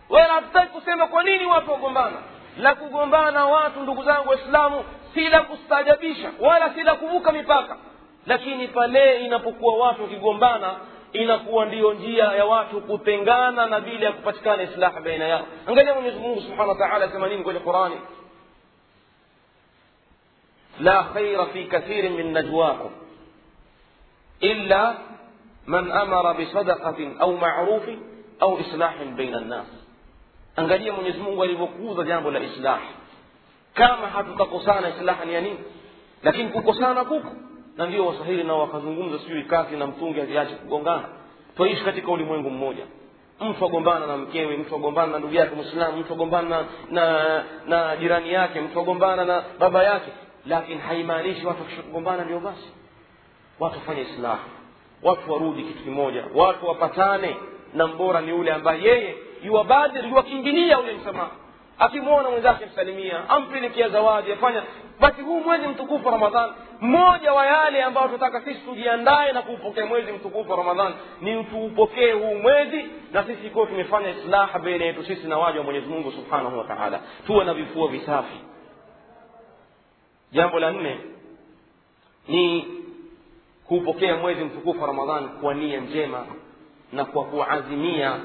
[0.09, 2.17] Wala hatutaki kusema kwa nini watu wagombana?
[2.57, 7.77] La kugombana watu ndugu zangu waislamu si la kustaajabisha wala si la kuvuka mipaka.
[8.25, 10.75] Lakini pale inapokuwa watu wakigombana
[11.13, 15.45] inakuwa ndiyo njia ya watu kutengana na bila ya kupatikana islaha baina yao.
[15.67, 17.95] Angalia mwenyezi mungu subhanahu wa taala asema nini kwenye qurani.
[20.79, 22.91] La khaira fi kathirin min najwakum
[24.39, 24.95] illa
[26.37, 27.99] bisadaqatin au marufin
[28.39, 29.65] au islahin baina nnas
[30.55, 32.79] angalia mwenyezi mungu alivyokuuza jambo la islah
[33.73, 35.59] kama hatutakosana islaha ni ya nini
[36.23, 37.31] lakini kukosana kuko
[37.77, 41.03] na ndio waswahili nao wakazungumza sijui kazi na mtungi haziache kugongana
[41.57, 42.83] twaishi katika ulimwengu mmoja
[43.39, 47.95] mtu agombana na mkewe mtu agombana na ndugu yake mwislamu mtu agombana na, na, na
[47.97, 50.11] jirani yake mtu agombana na baba yake
[50.45, 52.71] lakini haimaanishi watu wakishakugombana ndio basi
[53.59, 54.39] watu wafanye islaha
[55.03, 56.23] watu warudi kitu kimoja.
[56.35, 57.37] Watu wapatane
[57.73, 61.31] na mbora ni yule ambaye yeye yuwabadir yuwakimbilia ule msamaha.
[61.79, 64.63] Akimwona mwenzake msalimia ampelekea zawadi afanya.
[64.99, 66.49] Basi huu mwezi mtukufu ramadhan
[66.81, 72.11] mmoja wa yale ambayo tunataka sisi tujiandae na kuupokea mwezi mtukufu wa ramadhan ni tuupokee
[72.11, 76.11] huu mwezi na sisi kuwa tumefanya islaha baina yetu sisi na waja wa mwenyezi mungu
[76.11, 76.99] subhanahu wa taala.
[77.27, 78.37] Tuwe na vifua visafi.
[80.31, 80.97] Jambo la nne
[82.27, 82.67] ni
[83.67, 86.25] kuupokea mwezi mtukufu wa ramadhan kwa nia njema
[86.93, 88.15] na kwa kuazimia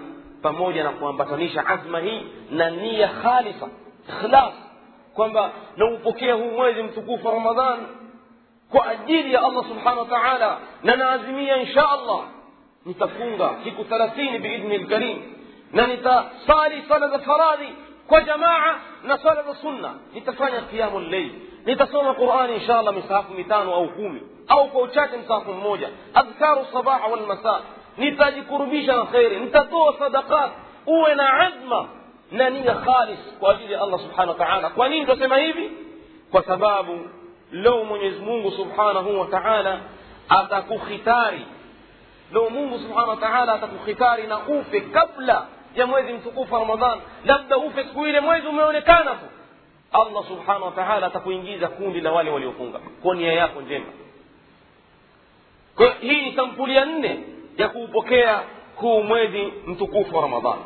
[0.43, 3.69] pamoja na kuambatanisha azma hii na nia khalisa
[4.09, 4.53] ikhlas
[5.15, 7.79] kwamba naupokea huu mwezi mtukufu wa ramadhan
[8.71, 12.21] kwa ajili ya allah subhanahu wa taala na naazimia insha allah
[12.87, 15.23] nitafunga siku thelathini biidhni lkarim
[15.73, 17.69] na nitasali sala za faradhi
[18.07, 18.75] kwa jamaa
[19.05, 21.31] na sala za sunna nitafanya qiyamu lleil
[21.67, 27.07] nitasoma qurani insha allah misahafu mitano au kumi au kwa uchache msahafu mmoja adhkaru sabaha
[27.07, 27.61] walmasa
[27.97, 30.51] nitajikurubisha na kheri nitatoa sadaqat
[30.87, 31.89] uwe na azma
[32.33, 35.71] na nia khalis kwa ajili ya allah subhanahu wa taala kwa nini tunasema hivi
[36.31, 37.01] kwa sababu
[37.53, 39.81] leo mwenyezi mungu subhanahu wa taala
[40.29, 41.47] atakukhitari
[42.33, 47.57] leo mungu subhanahu wa taala atakukhitari na ufe kabla ya mwezi mtukufu wa ramadhan labda
[47.57, 49.27] ufe siku ile mwezi umeonekana tu
[49.93, 53.85] allah subhanahu wa taala atakuingiza kundi la wale waliofunga kwa nia yako njema
[55.77, 57.25] kwa hii ni sampuli ya nne
[57.57, 58.43] ya kuupokea
[58.77, 60.59] huu mwezi mtukufu wa ramadhan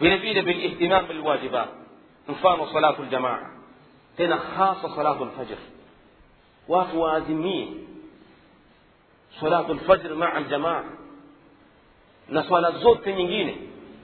[0.00, 1.68] vile vile bilihtimam bilwajibat
[2.28, 3.50] mfano salatu ljamaa
[4.16, 5.56] tena hasa salatu lfajr
[6.68, 7.68] watu waazimie
[9.40, 10.84] salatu lfajr maa ljamaa
[12.28, 13.56] na swala zote nyingine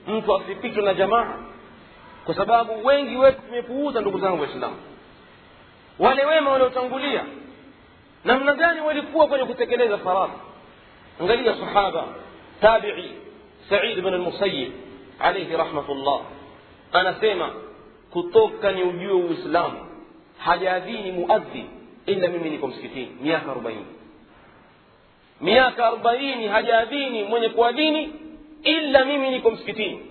[0.07, 1.37] mtu asipitwe na jamaa
[2.25, 4.75] kwa sababu wengi wetu tumepuuza ndugu zangu waislamu
[5.99, 7.25] wale wema waliotangulia
[8.25, 10.33] namna gani walikuwa kwenye kutekeleza faradhi
[11.21, 12.05] angalia sahaba
[12.61, 13.11] tabii
[13.69, 14.71] said bin almusayib
[15.19, 16.21] alaihi rahmatullah
[16.91, 17.49] anasema
[18.11, 19.87] kutoka ni ujue uislamu
[20.37, 21.65] hajaadhini muadhin
[22.05, 23.85] ila mimi niko msikitini miaka arobaini
[25.41, 28.13] miaka arobaini hajaadhini mwenye kuadhini
[28.63, 30.05] ila mimi niko msikitini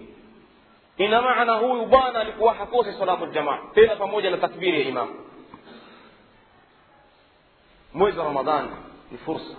[0.99, 5.15] ina maana huyu bwana alikuwa hakosi salatu ljamaa tena pamoja na takbiri ya imamu
[7.95, 8.68] mwezi wa ramadhani
[9.11, 9.55] ni fursa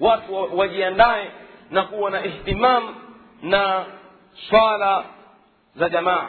[0.00, 1.30] watu wajiandae
[1.70, 2.94] na kuwa na ihtimam
[3.42, 3.84] na
[4.48, 5.04] swala
[5.76, 6.28] za jamaa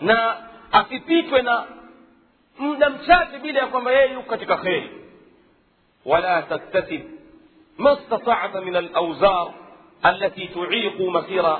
[0.00, 0.36] na
[0.72, 1.64] asipitwe na
[2.58, 4.90] muda mchache bila ya kwamba yeye yuko katika kheri
[6.04, 7.02] wala taktasib
[7.78, 9.54] ما استطعت من الأوزار
[10.06, 11.56] التي تعيق مسير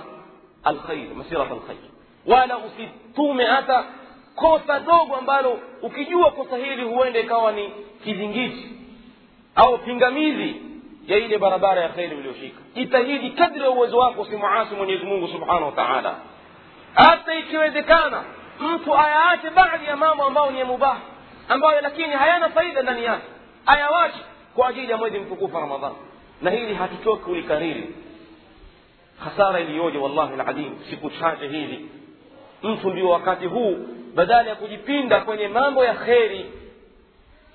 [0.67, 1.91] الخير مسيرة الخير
[2.27, 3.85] ولا usitume hata
[4.35, 7.71] kosa dogo ambalo ukijua kosa hili huenda ikawa ni
[8.05, 8.71] kizingiti
[9.55, 10.57] au pingamizi
[11.07, 15.65] ya ile barabara ya kheri uliyoshika jitahidi kadri ya uwezo wako usimuasi mwenyezi mungu subhanahu
[15.65, 16.15] wa taala.
[16.95, 18.25] Hata ikiwezekana
[18.61, 21.01] mtu ayaache baadhi ya mambo ambayo ni ya mubaha
[21.49, 23.27] ambayo lakini hayana faida ndani yake
[23.67, 24.19] ayawache
[24.55, 25.93] kwa ajili ya mwezi mtukufu ramadhan
[26.43, 27.95] na hili hatutoki kulikariri
[29.25, 31.87] hasara iliyoje wallahi ladhim siku chache hivi
[32.63, 33.79] mtu ndio wakati huu
[34.15, 36.53] badala ya kujipinda kwenye mambo ya kheri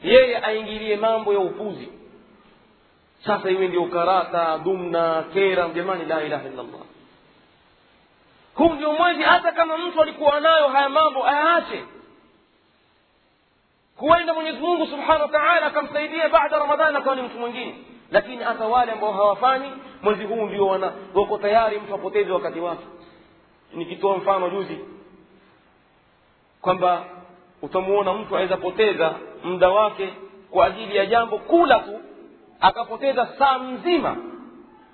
[0.04, 1.90] yeye aingilie mambo ya upuzi.
[3.26, 6.82] Sasa iwe ndio karata dumna kera jamani la ilaha illallah.
[8.56, 11.84] Huu ndio mwezi hata kama mtu alikuwa nayo haya mambo ayaache.
[13.98, 17.76] Huenda mwenyezi mungu subhanahu wa akamsaidia baada ramadhani akawa ni mtu mwingine.
[18.12, 20.68] Lakini hata wale ambao hawafanyi mwezi huu ndio
[21.14, 22.86] wako tayari mtu apoteze wakati wake.
[23.74, 24.80] Nikitoa mfano juzi
[26.62, 27.04] kwamba
[27.62, 30.14] utamuona mtu aweza poteza muda wake
[30.52, 32.00] kwa ajili ya jambo kula tu
[32.60, 34.18] akapoteza saa mzima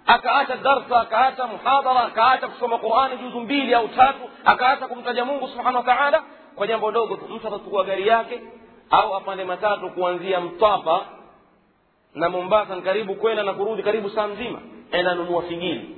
[0.05, 5.75] akaacha darsa akaacha muhadhara akaacha kusoma qurani juzu mbili au tatu akaacha kumtaja mungu subhanahu
[5.77, 6.23] wa taala
[6.55, 7.25] kwa jambo dogo tu.
[7.33, 8.41] Mtu atachukua gari yake
[8.89, 11.05] au apande matatu kuanzia mtwapa
[12.13, 14.59] na mombasa ni karibu kwenda na kurudi karibu saa mzima
[14.91, 15.97] enda anunua figili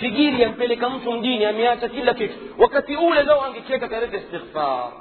[0.00, 2.34] figili yampeleka mtu mjini ameacha kila kitu.
[2.58, 4.92] Wakati ule lao angecheka kaleta istighfar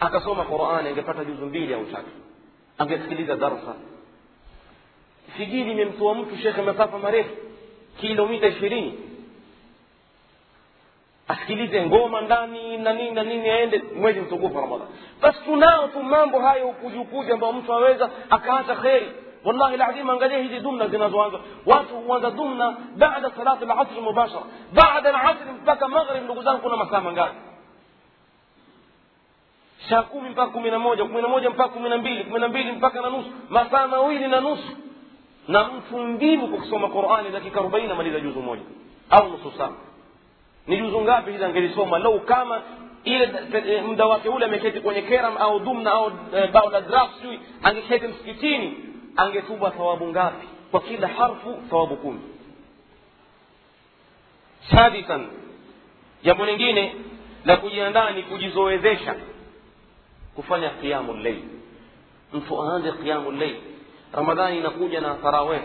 [0.00, 2.10] akasoma qurani angepata juzu mbili au tatu.
[2.78, 3.74] Angesikiliza darsa
[5.36, 7.30] figili imemtoa mtu shekhe masafa marefu
[8.00, 8.98] kilomita ishirini.
[11.28, 14.88] Asikilize ngoma ndani na nini na nini aende mwezi mtukufu ramadhan
[15.22, 19.06] basi tunao tu mambo hayo ukujukuji ambayo mtu aweza akaacha kheri
[19.46, 21.40] والله العظيم من قال يهدي دمنا قلنا زوانزا
[22.08, 22.68] وانزا دمنا
[23.02, 24.44] بعد صلاة العصر مباشرة
[24.80, 27.32] بعد العصر بكى مغرب لغزان كنا مساء من قال.
[29.88, 33.08] شاكو من باكو من موجة من موجة من باكو من بيل من بيل من باكنا
[33.08, 34.62] نص مساء مويل ننص
[35.48, 38.66] نمفن بيبك سوما قرآن لكي كربين من إذا جوز موجة.
[39.12, 39.72] أو نص سام
[40.68, 41.96] نجوز نقابي إذا نقل سوما.
[41.96, 42.62] لو كاما
[43.06, 47.80] إلى مدواتي أولى من كيتي كوني كيرم أو دمنا أو آه، باولا دراف سوي أن
[47.88, 48.95] كيتي مسكتيني.
[49.16, 50.46] Angetuba thawabu ngapi?
[50.70, 52.20] Kwa kila harfu thawabu kumi.
[54.70, 55.26] Sadithan
[56.22, 56.94] jambo lingine
[57.44, 59.14] la kujiandaa ni kujizowezesha
[60.34, 61.42] kufanya qiyamu llail
[62.32, 63.56] mtu aanze qiyamu llail
[64.12, 65.60] ramadhani inakuja na taraweh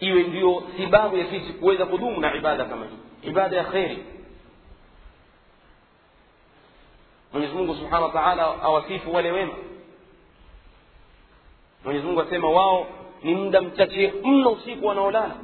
[0.00, 3.28] iwe ndio sababu ya sisi kuweza kudumu na ibada kama hii.
[3.28, 4.04] Ibada ya kheri.
[7.32, 9.52] Mwenyezi mungu wa taala awasifu wale wema
[11.84, 12.86] mwenyezi mungu asema wao
[13.22, 15.36] ni muda mchache mno usiku wanaolala.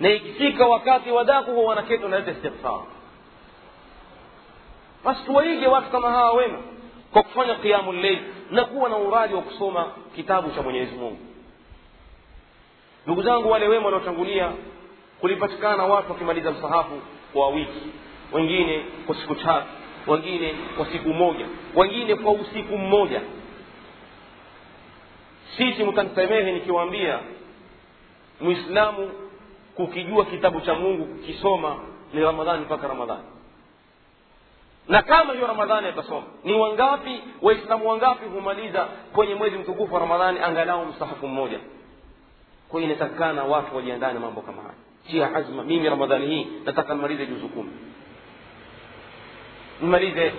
[0.00, 2.80] Na ikifika wakati wadaku huwa wanaketi wanaleta istighfar.
[5.04, 6.58] Basi tuwaige watu kama hawa wema
[7.12, 8.18] kwa kufanya qiamu lleil
[8.50, 11.18] na kuwa na uradi wa kusoma kitabu cha mwenyezi mungu.
[13.06, 14.52] Ndugu zangu wale wema waliotangulia
[15.20, 17.00] kulipatikana watu wakimaliza msahafu
[17.32, 17.82] kwa wiki
[18.32, 19.66] wengine kwa siku tatu
[20.06, 23.20] wengine kwa siku moja wengine kwa usiku mmoja.
[25.56, 27.18] Sisi mtanisamehe nikiwaambia
[28.40, 29.10] mwislamu
[29.74, 31.76] kukijua kitabu cha mungu kukisoma
[32.12, 33.22] ni ramadhani mpaka ramadhani.
[34.88, 40.38] Na kama hiyo ramadhani atasoma ni wangapi waislamu wangapi humaliza kwenye mwezi mtukufu wa ramadhani
[40.38, 41.58] angalau msahafu mmoja?
[42.68, 44.74] Kwa hiyo inatakikana watu wajiandane mambo kama haya.
[45.10, 47.70] Tia azma mimi ramadhani hii nataka nimalize juzu kumi
[49.84, 50.32] nimalize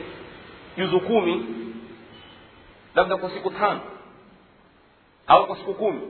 [0.77, 1.45] juzu kumi
[2.95, 3.81] labda kwa siku tano
[5.27, 6.01] au kwa siku kumi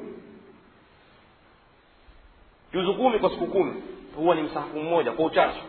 [2.73, 3.73] juzu kumi kwa siku kumi
[4.15, 5.61] huwa ni msahafu mmoja kwa uchache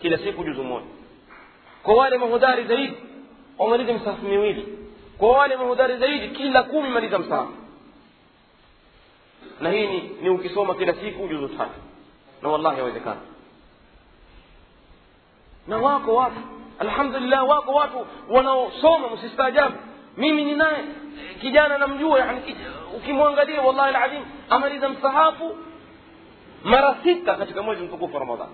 [0.00, 0.86] kila siku juzu moja
[1.82, 2.94] kwa wale mahodari zaidi
[3.58, 4.78] wamalize msahafu miwili
[5.18, 7.52] kwa wale mahodari zaidi kila kumi maliza msahafu
[9.60, 11.80] na hii ni, ni ukisoma kila siku juzu tatu
[12.42, 13.20] na wallahi yawezekana
[15.66, 16.40] na wako watu
[16.78, 19.74] alhamdulillah wako watu wanaosoma msistaajabu.
[20.16, 20.84] Mimi ni naye
[21.40, 22.40] kijana namjua yani
[22.96, 25.56] ukimwangalia wallahi alazim amaliza msahafu
[26.64, 28.50] mara sita katika mwezi mtukufu wa ramadhani.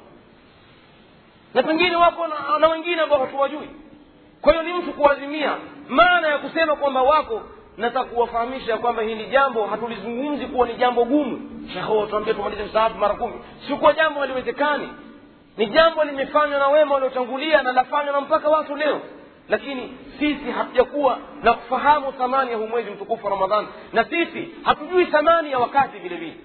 [1.54, 2.26] Na pengine wako
[2.60, 3.68] na, wengine ambao hatuwajui.
[4.40, 5.56] Kwa hiyo ni mtu kuazimia.
[5.88, 7.42] Maana ya kusema kwamba wako
[7.76, 11.68] nataka kuwafahamisha kwamba hili jambo hatulizungumzi kuwa ni jambo gumu.
[11.72, 13.34] Shekho tuambie tumalize msahafu mara kumi.
[13.68, 14.88] Sikuwa jambo haliwezekani
[15.56, 19.00] ni jambo limefanywa na wema waliotangulia na lafanywa na mpaka watu leo
[19.48, 25.06] lakini sisi hatujakuwa na kufahamu thamani ya huu mwezi mtukufu wa ramadhani na sisi hatujui
[25.06, 26.36] thamani ya wakati vile vile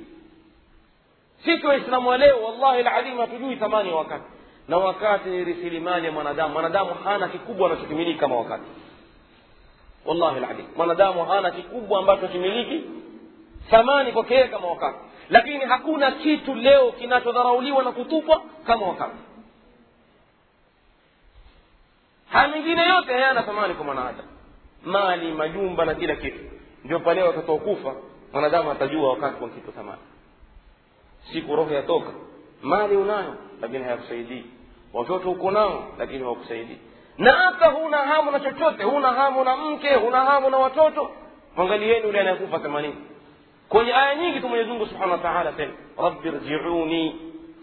[1.46, 4.24] sisi waislamu wa leo wallahi ladhim hatujui thamani ya wakati
[4.68, 8.64] na wakati ni rasilimali ya mwanadamu mwanadamu hana kikubwa anachokimiliki kama wakati
[10.06, 12.84] wallahi ladhim mwanadamu hana kikubwa ambacho kimiliki
[13.70, 14.98] thamani kwake kama wakati
[15.30, 19.18] lakini hakuna kitu leo kinachodharauliwa na kutupwa kama wakati.
[22.30, 24.30] Haya mengine yote hayana thamani kwa mwanadamu.
[24.86, 26.40] Mali majumba na kila kitu.
[26.84, 27.96] Ndio pale watakaokufa
[28.34, 30.02] mwanadamu atajua wakati kitu thamani.
[31.34, 32.10] Siku roho yatoka
[32.62, 34.46] mali unayo lakini hayakusaidii.
[34.94, 36.78] Watoto uko nao lakini hawakusaidii.
[37.18, 41.12] Na hata huna hamu na chochote huna hamu na mke huna hamu na watoto
[41.56, 42.96] mwangalieni yule anayekufa themanini
[43.70, 45.74] kwenye aya nyingi tu mwenyezi mungu subhanahu wa taala sema
[46.04, 47.16] rabbi rjiuni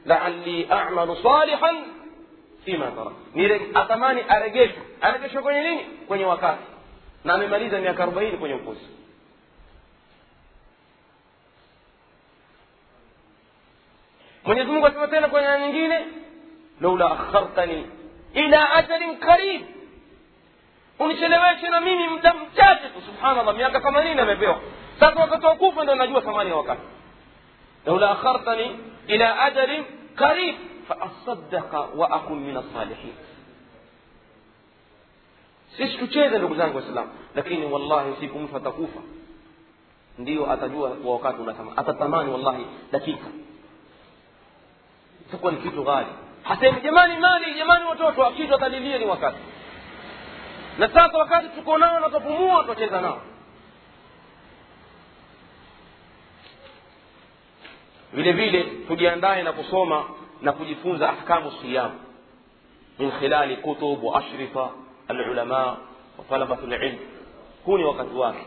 [0.04, 1.76] laali amalu salihan
[2.64, 3.10] fima tara
[3.74, 6.62] atamani aregeshwe aregeshwe kwenye nini kwenye wakati
[7.24, 8.86] na amemaliza miaka arobaini kwenye upuzi
[14.44, 16.06] mwenyezi mungu asema tena kwenye aya nyingine
[16.80, 17.86] laula akhartani
[18.34, 19.62] ila ajalin qarib
[20.98, 24.60] unicheleweshe na mimi muda mchache tu subhanallah miaka themanini amepewa
[25.00, 26.82] sasa wakati wa kufa ndo najua thamani ya wakati
[27.86, 30.54] laula akhartani ila ajalin qarib
[30.88, 33.12] faasadaka wa akun min alsalihin
[35.76, 39.00] sisi tucheze ndugu zangu waislamu lakini wallahi siku mtu atakufa
[40.18, 43.26] ndio atajua kwa wakati unatama atatamani wallahi dakika
[45.28, 46.06] itakuwa ni kitu ghali
[46.42, 49.38] hasemi jamani mali jamani watoto akitu atalilia ni wakati
[50.78, 53.20] na sasa wakati tuko nao na tutapumua tutacheza nao
[58.16, 60.04] vile vile tujiandae na kusoma
[60.42, 61.90] na kujifunza ahkamu siyam.
[62.98, 64.70] Min khilali kutub wa ashrifa
[65.08, 65.76] alulama
[66.28, 66.98] wa lilm
[67.64, 68.46] huu ni wakati wake.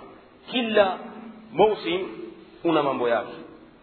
[0.51, 0.97] Kila
[1.53, 2.07] mausim
[2.63, 3.33] una mambo yake.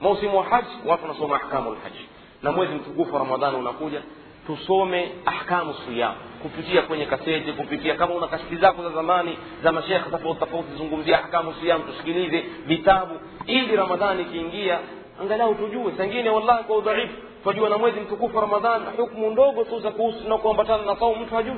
[0.01, 2.09] Mausimu wa haji watu wanasoma ahkamu lhaji
[2.43, 4.03] na mwezi mtukufu wa ramadhani unakuja
[4.47, 6.15] tusome ahkamu siyam.
[6.43, 11.19] Kupitia kwenye kaseti kupitia kama una kaseti zako za zamani za mashekhe tofauti tofauti zungumzia
[11.25, 13.15] ahkamu siyam tusikilize vitabu.
[13.47, 14.79] Ili ramadhani ikiingia
[15.23, 15.93] angalau tujue.
[15.97, 20.39] Sangine wallahi kwa udhaifu twajua na mwezi mtukufu ramadhan hukmu ndogo tu za kuhusu na
[20.39, 21.57] kuambatana na saumu mtu hajui.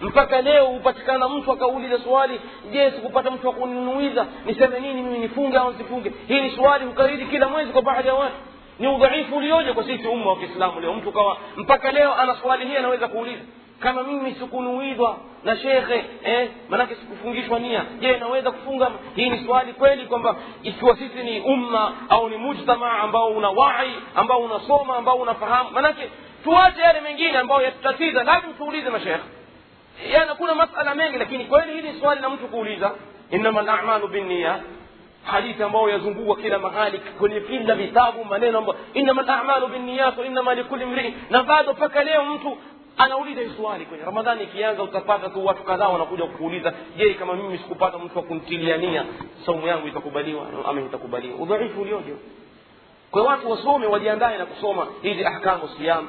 [0.00, 2.40] Mpaka leo hupatikana mtu akauliza swali
[2.72, 7.48] je sikupata mtu akuninuiza niseme nini mimi nifunge au nsifunge hii ni swali hukariri kila
[7.48, 8.34] mwezi kwa baadhi ya watu.
[8.78, 10.92] Ni udhaifu ulioje kwa sisi umma wa kiislamu leo?
[10.92, 13.40] Mtu kawa mpaka leo ana swali hii anaweza kuuliza
[13.80, 19.72] kama mimi sikunuidwa na shekhe eh, manake sikufungishwa nia je naweza kufunga hii ni swali
[19.72, 25.16] kweli kwamba ikiwa sisi ni umma au ni mujtamaa ambao una wai ambao unasoma ambao
[25.16, 26.10] unafahamu manake
[26.44, 29.20] tuache yale mengine ambayo yatutatiza lazima tuulize mashekhe
[30.12, 32.90] yana kuna masala mengi lakini kweli hili swali la mtu kuuliza
[33.30, 34.60] innama lamalu binniyat
[35.24, 40.54] hadithi ambayo yazungukwa kila mahali kwenye kila vitabu maneno ambayo innama lamalu binniyat wa innama
[40.54, 42.56] likuli mriin na bado mpaka leo mtu
[42.96, 47.58] anauliza hii swali kwenye ramadhani ikianza utapata tu watu kadhaa wanakuja kukuuliza je kama mimi
[47.58, 49.04] sikupata mtu wa kuntiliania
[49.46, 50.46] saumu yangu itakubaliwa?
[50.68, 51.36] Ama itakubaliwa.
[51.38, 52.14] Udhaifu ulioje?
[53.10, 56.08] Kwa watu wasome wajiandae na kusoma hizi ahkamu siyam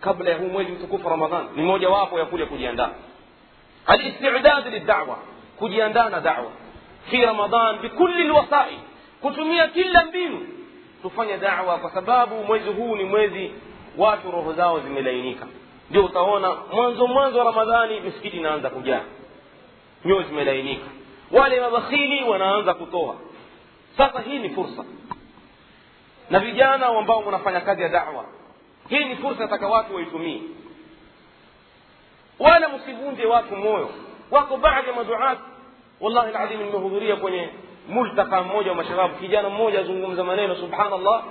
[0.00, 1.46] kabla ya huu mwezi mtukufu ramadhan.
[1.56, 2.90] Ni moja wapo ya kule kujiandaa.
[3.86, 5.18] Alistidad lidawa
[5.58, 6.50] kujiandaa na dawa.
[7.10, 8.78] Fi ramadan bikulli lwasail
[9.20, 10.46] kutumia kila mbinu
[11.02, 13.50] tufanye dawa kwa sababu mwezi huu ni mwezi
[13.96, 15.46] watu roho zao zimelainika
[15.90, 19.00] ndio utaona mwanzo mwanzo wa ramadhani misikiti inaanza kujaa
[20.04, 20.86] nyoyo zimelainika
[21.32, 23.14] wale mabakhili wanaanza kutoa
[23.96, 24.84] sasa hii ni fursa
[26.30, 28.24] na vijana ambao mnafanya kazi ya dawa
[28.88, 30.40] hii ni fursa nataka watu waitumie
[32.38, 33.90] wala msivunje watu moyo
[34.30, 35.38] wako baadhi ya maduat
[36.00, 37.48] wallahi ladhim nimehudhuria kwenye
[37.88, 41.22] multaka mmoja wa mashababu kijana mmoja azungumza maneno subhanallah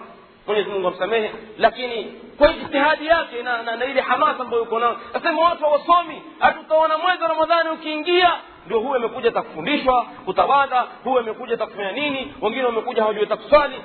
[0.48, 1.32] mwenyezi mungu amsamehe.
[1.58, 2.04] Lakini
[2.38, 6.98] kwa ijtihadi yake na, na, na ile hamasa ambayo uko nayo asema watu hawasomi hatutaona
[6.98, 8.34] mwezi wa ramadhani ukiingia
[8.66, 13.76] ndio huyu amekuja takufundishwa kutawadha huyu amekuja takufanya nini wengine wamekuja hawajui takuswali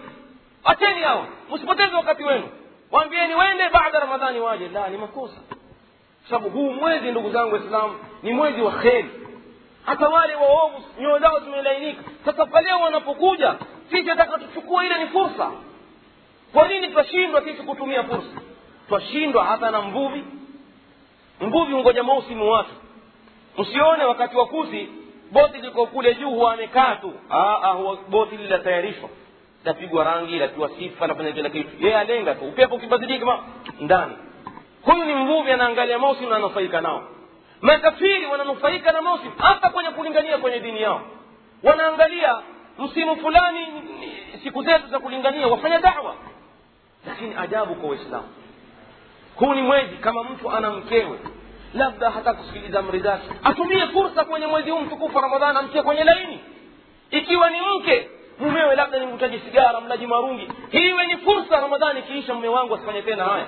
[0.64, 2.48] acheni hao msipoteze wakati wenu.
[2.90, 4.68] Waambieni wende baada ramadhani waje.
[4.68, 5.36] La ni makosa.
[6.30, 9.10] Sababu huu mwezi ndugu zangu waislamu ni mwezi wa kheri.
[9.86, 12.02] Hata wale waovu nyoyo zao zimelainika.
[12.24, 13.54] Sasa pale wanapokuja
[13.90, 15.50] sisi ataka tuchukua ile ni fursa
[16.52, 18.40] kwa nini twashindwa sisi kutumia fursa
[18.88, 20.24] twashindwa hata na mvuvi.
[21.40, 22.70] Mvuvi ungoja mausimu wake
[23.58, 24.88] msione wakati wa kuzi
[25.32, 27.12] boti liko kule juu huamekaa amekaa tu.
[27.30, 29.08] Ah, ah, boti linatayarishwa
[29.64, 31.70] lapigwa rangi latiwa sifa nafanya kila kitu.
[31.80, 32.44] Yeye alenga tu.
[32.44, 33.38] Upepo ukibadilika
[33.80, 34.12] ndani.
[34.82, 37.02] Huyu ni mvuvi anaangalia mausimu na ananufaika nao.
[37.60, 41.00] Makafiri wananufaika na mausimu hata kwenye kulingania kwenye dini yao.
[41.62, 42.42] Wanaangalia
[42.78, 43.66] msimu fulani
[44.42, 46.14] siku zetu za kulingania wafanya dawa
[47.06, 48.28] lakini ajabu kwa waislamu
[49.36, 51.18] huu ni mwezi kama mtu ana mkewe.
[51.74, 53.28] Labda hata kusikiliza amri zake.
[53.44, 56.40] Atumie fursa kwenye mwezi huu mtukufu ramadhani amtie kwenye laini.
[57.10, 58.08] Ikiwa ni mke
[58.38, 60.48] mumewe labda ni mvutaji sigara mlaji marungi.
[60.70, 63.46] Hii ni fursa ramadhani ikiisha mume wangu asifanye tena haya.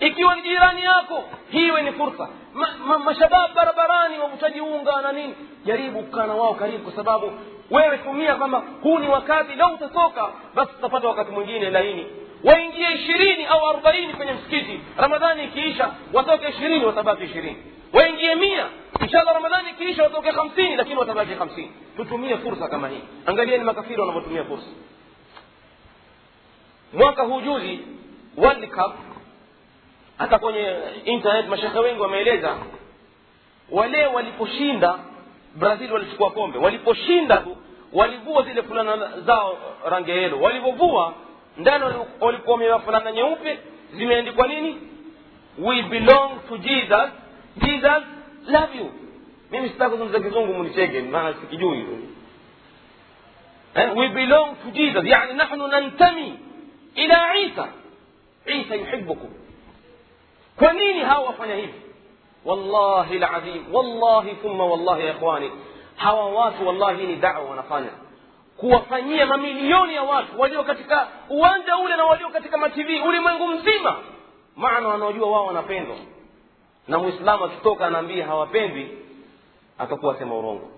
[0.00, 2.28] Ikiwa ni jirani yako hii ni fursa.
[2.54, 5.34] Ma, ma, mashabab barabarani wavutaji unga na nini.
[5.64, 7.32] Jaribu kukaa wao karibu kwa sababu
[7.70, 12.06] wewe tumia kwamba huu ni wakati lau utatoka basi utapata wakati mwingine laini
[12.44, 14.80] waingie ishirini au arobaini kwenye msikiti.
[14.96, 17.56] Ramadhani ikiisha watoke ishirini watabaki ishirini.
[17.92, 18.66] Waingie mia
[19.00, 21.72] inshallah ramadhani ikiisha watoke hamsini lakini watabaki hamsini.
[21.96, 23.02] Tutumie fursa kama hii.
[23.26, 24.66] Angalieni makafiri wanavyotumia fursa.
[26.92, 27.80] Mwaka huu juzi
[28.36, 28.94] world cup
[30.18, 32.56] hata kwenye internet mashekhe wengi wameeleza
[33.70, 34.98] wale waliposhinda
[35.54, 36.58] brazil walichukua kombe.
[36.58, 37.44] Waliposhinda
[37.92, 39.58] walivua zile fulana zao
[39.90, 41.14] rangi yelo walivyovua
[41.60, 43.58] ndani wali- walikuwa wamevaa fulana nyeupe
[43.92, 44.76] zimeandikwa nini
[45.58, 47.10] we belong to jesus
[47.56, 48.02] jesus
[48.46, 48.90] love you
[49.50, 51.86] mimi sitaki kuzungumza kizungu municheke maana sikijui
[53.74, 53.96] eh?
[53.96, 56.38] we belong to jesus yani nahnu nantami
[56.94, 57.68] ila isa
[58.46, 59.30] isa yuhibukum
[60.56, 61.74] kwa nini hawa wafanya hivi
[62.44, 65.50] wallahi ladhim wallahi thumma wallahi ya ikhwani
[65.96, 67.90] hawa watu wallahi ni dawa wanafanya
[68.60, 73.96] kuwafanyia mamilioni ya watu walio katika uwanja ule na walio katika matv ulimwengu mzima
[74.56, 75.96] maana wanaojua wao wanapendwa.
[76.88, 78.98] Na mwislamu akitoka anaambia hawapendwi
[79.78, 80.68] atakuwa sema urongo.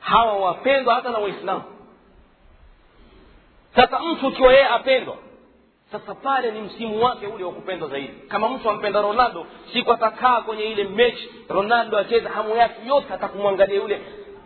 [0.00, 1.62] Hawa wapendwa hata na waislamu.
[3.76, 5.16] Sasa mtu ukiwa yeye apendwa
[5.92, 8.12] sasa pale ni msimu wake ule wa kupendwa zaidi.
[8.28, 13.76] Kama mtu ampenda ronaldo siku atakaa kwenye ile mechi ronaldo acheza hamu yake yote atakumwangalia
[13.76, 14.00] yule.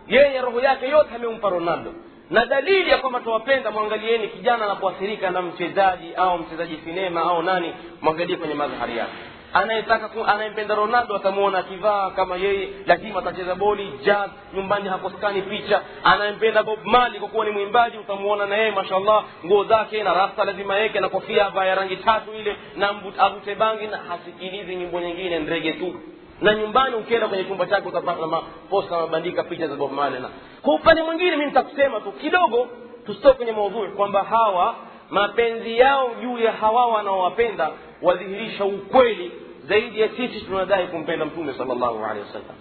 [0.09, 1.95] Yeye roho yake yote amempa ronaldo
[2.33, 7.73] na dalili ya kwamba tuwapenda mwangalieni kijana anapoathirika na mchezaji au mchezaji sinema au nani
[8.01, 9.13] mwangalie kwenye madhahari yake.
[9.53, 15.83] Anayetaka anayempenda ronaldo atamuona akivaa kama yeye lazima atacheza boli jazz nyumbani hakosekani picha.
[16.05, 20.45] Anayempenda bob mali kwa kuwa ni mwimbaji utamuona na yeye mashallah nguo zake na rasta
[20.45, 22.89] lazima yeke na kofia ya rangi tatu ile na
[23.19, 25.95] avute bangi na hasikilizi nyimbo nyingine ndege tu
[26.41, 30.29] na nyumbani ukienda kwenye chumba chake utapata maposta mabandika picha za bob marley na.
[30.63, 32.69] Kwa upande mwingine mi nitakusema tu kidogo
[33.07, 34.75] tusitoke kwenye maudhui kwamba hawa
[35.11, 37.71] mapenzi yao juu ya hawa wanaowapenda
[38.03, 39.33] wadhihirisha ukweli
[39.65, 42.57] zaidi ya sisi tunadai kumpenda mtume salllahu alehi wasallam.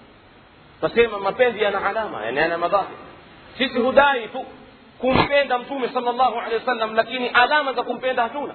[0.81, 2.97] Tasema mapenzi yana alama yani yana madhahir.
[3.57, 4.45] Sisi hudai tu
[4.99, 8.53] kumpenda mtume salllahu alehi wasallam lakini alama za kumpenda hatuna.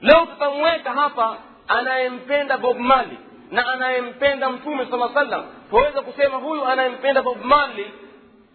[0.00, 1.36] Leo tutamweka hapa
[1.68, 3.18] anayempenda bob mali
[3.52, 7.90] na anayempenda mtume sala sallam twaweza kusema huyu anayempenda bob marley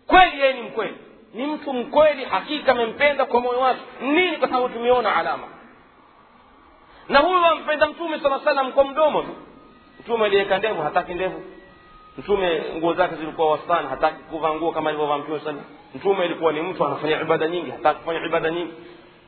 [0.08, 0.98] kweli yeye ni mkweli.
[1.34, 3.80] Ni mtu mkweli hakika amempenda kwa moyo wake.
[4.02, 4.38] Nini?
[4.38, 5.48] Kwa sababu tumeona alama.
[7.10, 9.36] Na huyu ampenda mtume sala salam kwa mdomo tu.
[10.00, 11.44] Mtume aliyeweka ndevu hataki ndevu.
[12.18, 15.60] Mtume nguo zake zilikuwa wastani hataki kuvaa nguo kama alivyovaa mtume sana
[15.96, 18.74] mtume alikuwa ni mtu anafanya ibada nyingi hataki kufanya ibada nyingi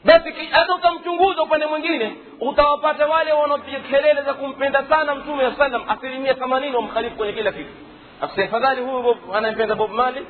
[0.06, 5.82] basi hata utamchunguza upande mwingine utawapata wale wanaopiga kelele za kumpenda sana mtume wa sallam
[5.88, 7.70] asilimia themanini wamkhalifu kwenye kila kitu.
[8.22, 10.26] Afadhali huyu anayempenda bob mali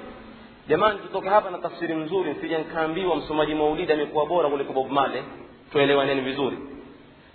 [0.67, 5.23] jamani tutoke hapa na tafsiri nzuri sija nkaambiwa msomaji maulidi amekuwa bora kuliko bob male
[5.71, 6.57] tuelewaneni vizuri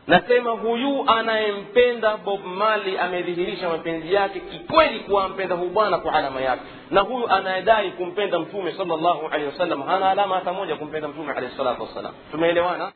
[0.06, 6.40] nasema huyu anayempenda bob mali amedhihirisha mapenzi yake kikweli kuwa ampenda huyu bwana kwa alama
[6.40, 6.62] yake.
[6.90, 11.56] Na huyu anayedai kumpenda mtume salllahu alehi wasallam hana alama hata moja kumpenda mtume alehi
[11.56, 12.12] salatu wassalam.
[12.30, 12.92] Tumeelewana